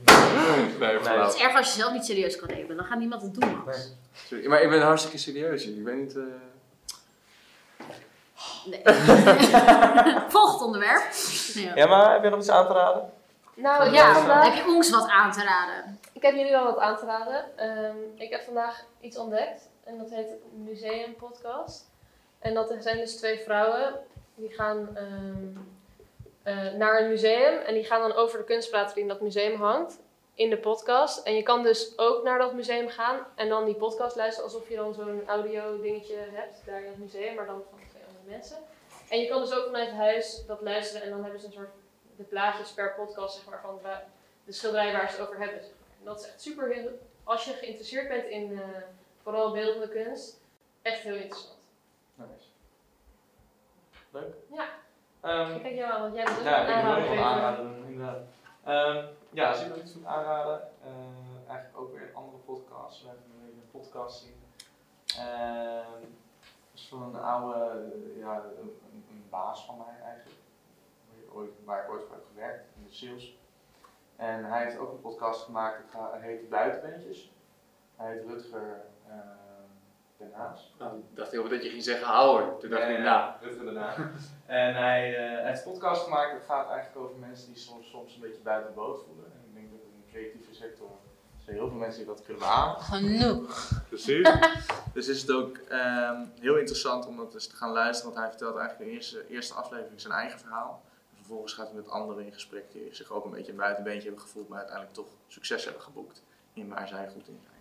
[0.79, 0.97] nee.
[1.19, 3.61] Het is erg als je zelf niet serieus kan nemen, dan gaat niemand het doen,
[3.65, 3.91] Max.
[4.13, 5.65] Sorry, maar ik ben hartstikke serieus.
[5.67, 6.15] Ik weet niet...
[6.15, 6.23] eh,
[8.65, 8.81] Nee.
[10.29, 11.03] Volgend onderwerp.
[11.53, 11.75] Ja.
[11.75, 13.11] Ja, maar heb je nog iets aan te raden?
[13.55, 14.43] Nou, Ja, vandaag...
[14.55, 15.99] heb je ons wat aan te raden?
[16.13, 17.57] Ik heb jullie wel wat aan te raden.
[17.57, 20.27] Ehm, ik heb vandaag iets ontdekt en dat heet
[20.63, 21.89] Museum Podcast.
[22.39, 23.93] En dat zijn dus twee vrouwen
[24.35, 25.57] die gaan ehm,
[26.43, 29.21] eh, naar een museum en die gaan dan over de kunst praten die in dat
[29.21, 29.99] museum hangt
[30.35, 31.23] in de podcast.
[31.25, 34.69] En je kan dus ook naar dat museum gaan en dan die podcast luisteren alsof
[34.69, 38.29] je dan zo'n audio dingetje hebt daar in het museum, maar dan van twee andere
[38.35, 38.57] mensen.
[39.09, 41.71] En je kan dus ook vanuit huis dat luisteren en dan hebben ze een soort
[42.15, 44.05] de plaatjes per podcast zeg maar van waar-
[44.45, 45.59] de schilderij waar ze het over hebben.
[45.61, 45.97] zeg maar.
[45.99, 46.89] En dat is echt super heel,
[47.23, 48.67] als je geïnteresseerd bent in eh,
[49.23, 50.39] vooral beeldende kunst,
[50.81, 51.57] echt heel interessant.
[52.15, 52.45] Nice.
[54.11, 54.33] Leuk.
[54.51, 54.63] Ja.
[55.55, 58.21] Ik kijk jou aan, want jij bent ook ja, een ik ook inderdaad.
[58.65, 63.01] Ehm, ja, als ik nog iets aanraden, eh, eigenlijk ook weer een andere podcast.
[63.01, 64.35] We hebben een podcast zien.
[65.17, 70.37] Ehm, dat is van een oude, eh, ja, een, baas van mij eigenlijk.
[71.65, 73.37] Waar ik ooit, voor heb gewerkt, in de sales.
[74.15, 77.31] En hij heeft ook een podcast gemaakt, het heet Buitenbeentjes.
[77.95, 79.42] Hij heet Rutger ehm
[80.79, 82.57] Nou, ik dacht heel dat je ging zeggen houwer.
[82.57, 83.95] Toen dacht ik, nou, Rutger daarna.
[84.45, 86.33] en hij, eh, hij heeft een podcast gemaakt.
[86.33, 89.25] Het gaat eigenlijk over mensen die soms, soms een beetje buiten de boot voelen.
[89.25, 90.89] En ik denk dat in de creatieve sector
[91.43, 92.81] zijn heel veel mensen die dat kunnen beamen.
[92.81, 93.71] Genoeg.
[93.87, 94.31] Precies.
[94.93, 98.13] dus is het ook ehm, heel interessant om dat eens te gaan luisteren.
[98.13, 100.83] Want hij vertelt eigenlijk in de eerste, eerste aflevering zijn eigen verhaal.
[101.09, 104.07] En vervolgens gaat hij met anderen in gesprek die zich ook een beetje een buitenbeentje
[104.07, 104.47] hebben gevoeld.
[104.47, 107.52] Maar uiteindelijk toch succes hebben geboekt in waar zij goed in zijn.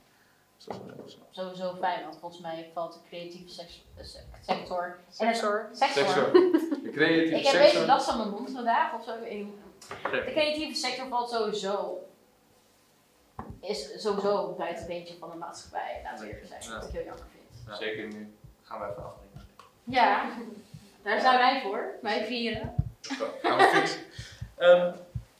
[1.30, 4.98] Sowieso fijn, want volgens mij valt de creatieve seks- eh, se- sector.
[5.18, 5.68] En het- Sector.
[5.72, 6.32] sector.
[6.82, 9.20] De creatieve Ik heb een beetje last van mijn mond vandaag of zo.
[9.20, 11.98] De creatieve sector valt sowieso.
[13.60, 16.74] Is sowieso een buitenbeentje van de maatschappij, laten we eerlijk zijn.
[16.78, 17.66] Wat ik heel jammer vind.
[17.66, 17.74] Ja.
[17.74, 18.32] Zeker nu.
[18.62, 19.02] Gaan we even.
[19.84, 20.30] Ja,
[21.02, 21.98] daar zijn wij voor.
[22.02, 22.74] Wij vieren.
[23.42, 24.00] Gaan we fixen.
[24.56, 24.88] Ehm,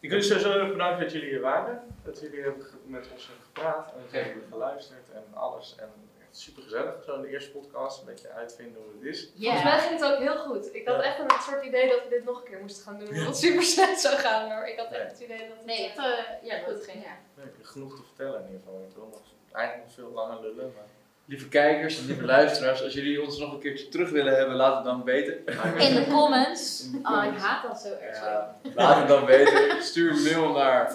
[0.00, 1.82] ik wil jullie sowieso heel erg bedanken dat jullie hier waren.
[2.04, 5.74] Dat jullie hebben met ons hebben gepraat en dat jullie hebben geluisterd en alles.
[5.78, 5.88] En
[6.20, 8.00] echt super gezellig, zo in de eerste podcast.
[8.00, 9.30] Een beetje uitvinden hoe het is.
[9.40, 10.74] Volgens mij ging het ook heel goed.
[10.74, 11.02] Ik had Ja.
[11.02, 13.08] echt een soort idee dat we dit nog een keer moesten gaan doen.
[13.08, 14.48] Omdat het super snel zou gaan.
[14.48, 15.98] Maar ik had echt het idee dat het Nee, eh, het,
[16.42, 17.04] eh, ja, goed ging.
[17.04, 17.16] Ja.
[17.36, 18.82] Nee, ik heb genoeg te vertellen in ieder geval.
[18.88, 19.20] Ik wil nog
[19.52, 20.72] eigenlijk nog veel langer lullen.
[20.76, 20.84] Maar...
[21.24, 24.74] Lieve kijkers en lieve luisteraars, als jullie ons nog een keertje terug willen hebben, laat
[24.74, 25.46] het dan weten.
[25.78, 26.84] In de comments.
[27.02, 28.20] Oh, ik haat dat zo erg.
[28.20, 29.82] Ja, laat het dan weten.
[29.82, 30.92] Stuur een mail naar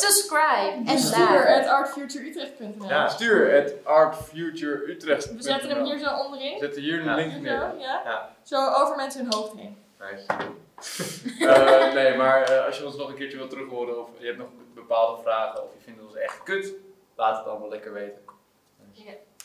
[0.00, 2.88] Subscribe en Stuur at artfutureutrecht.nl.
[2.88, 3.08] Ja.
[3.08, 5.34] stuur het artfutureutrecht.
[5.34, 6.58] We zetten hem hier zo onderin.
[6.58, 7.14] Zet hier een Ja.
[7.14, 7.52] link Zo, neer.
[7.52, 8.00] ja.
[8.04, 8.30] Ja.
[8.42, 9.76] Zo over mensen hun hoofd heen.
[10.00, 10.26] Nice.
[11.40, 14.26] Eh, nee, maar eh, als je ons nog een keertje wilt terug horen of je
[14.26, 16.72] hebt nog bepaalde vragen of je vindt ons echt kut,
[17.16, 18.18] laat het allemaal lekker weten.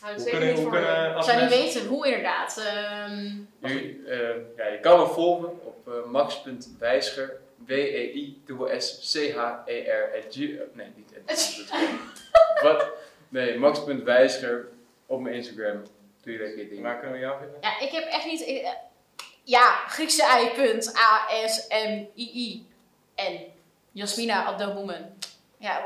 [0.00, 2.56] hou het Hoe zeker kunnen, niet hoe voor kunnen als zou niet weten hoe inderdaad.
[2.66, 4.18] Ehm, Nu, eh,
[4.56, 7.40] ja, je kan me volgen op eh, max.wijsger,
[8.78, 12.86] W-E-I-S-C-H-E-R, at G- eh, nee, niet at Wat?
[13.28, 14.68] Nee, max.wijsger
[15.06, 15.82] op mijn Instagram.
[16.22, 16.82] Doe je lekker je ding.
[16.82, 17.56] Waar kunnen we jou vinden?
[17.60, 18.40] ja, ik heb echt niet.
[18.40, 18.70] ik- eh,
[19.44, 20.48] ja, Griekse I.
[20.62, 22.66] punt, A S M I I
[23.16, 23.40] N.
[23.92, 25.18] Jasmina Abdelmoemen.
[25.58, 25.84] Ja,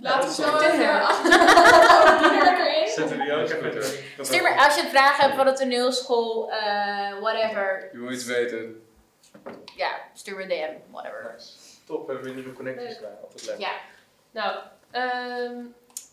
[0.00, 1.32] Laten we dat zo even achter.
[2.96, 7.18] Zetten we die ook even Stuur maar als je vragen hebt van de toneelschool, eh,
[7.20, 7.88] whatever.
[7.92, 8.87] Je wil iets weten.
[9.76, 11.32] Ja, stuur me een DM, whatever.
[11.32, 11.52] Nice.
[11.86, 13.16] Top, hebben we nieuwe connecties daar.
[13.22, 13.58] Altijd leuk.
[13.58, 13.72] Ja.
[14.30, 14.58] Nou,
[14.90, 15.64] ehm,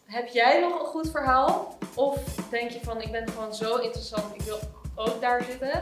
[0.06, 1.78] heb jij nog een goed verhaal?
[1.96, 4.60] Of denk je van, ik ben gewoon zo interessant, ik wil
[4.96, 5.82] ook daar zitten?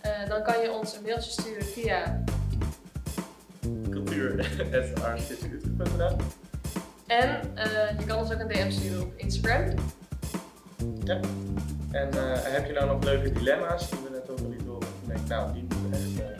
[0.00, 2.24] Eh, dan kan je ons een mailtje sturen via...
[3.90, 6.16] Cultuur.artfutureutrecht.nl
[7.06, 9.74] En eh, je kan ons ook een DM sturen op Instagram.
[11.90, 14.88] En eh, heb je nou nog leuke dilemma's die we net over lieten horen?
[15.06, 16.37] Denk, nou, die moeten echt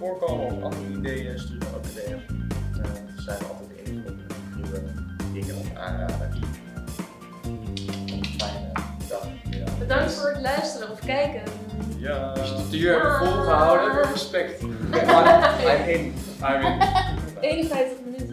[0.00, 2.34] voorkomen of andere ideeën, stuur dan ook een DM.
[2.82, 4.14] Eh, we zijn altijd in op
[4.56, 4.82] nieuwe
[5.32, 6.32] dingen of aanraden.
[8.38, 8.72] Fijne
[9.08, 9.26] dag.
[9.50, 9.64] Ja.
[9.78, 11.42] Bedankt voor het luisteren of kijken.
[11.96, 12.32] Ja.
[12.32, 14.62] Als je tot hier hebt volgehouden, respect.
[14.62, 16.14] I'm in.
[16.42, 16.80] I mean,
[17.40, 18.29] 51 minuten.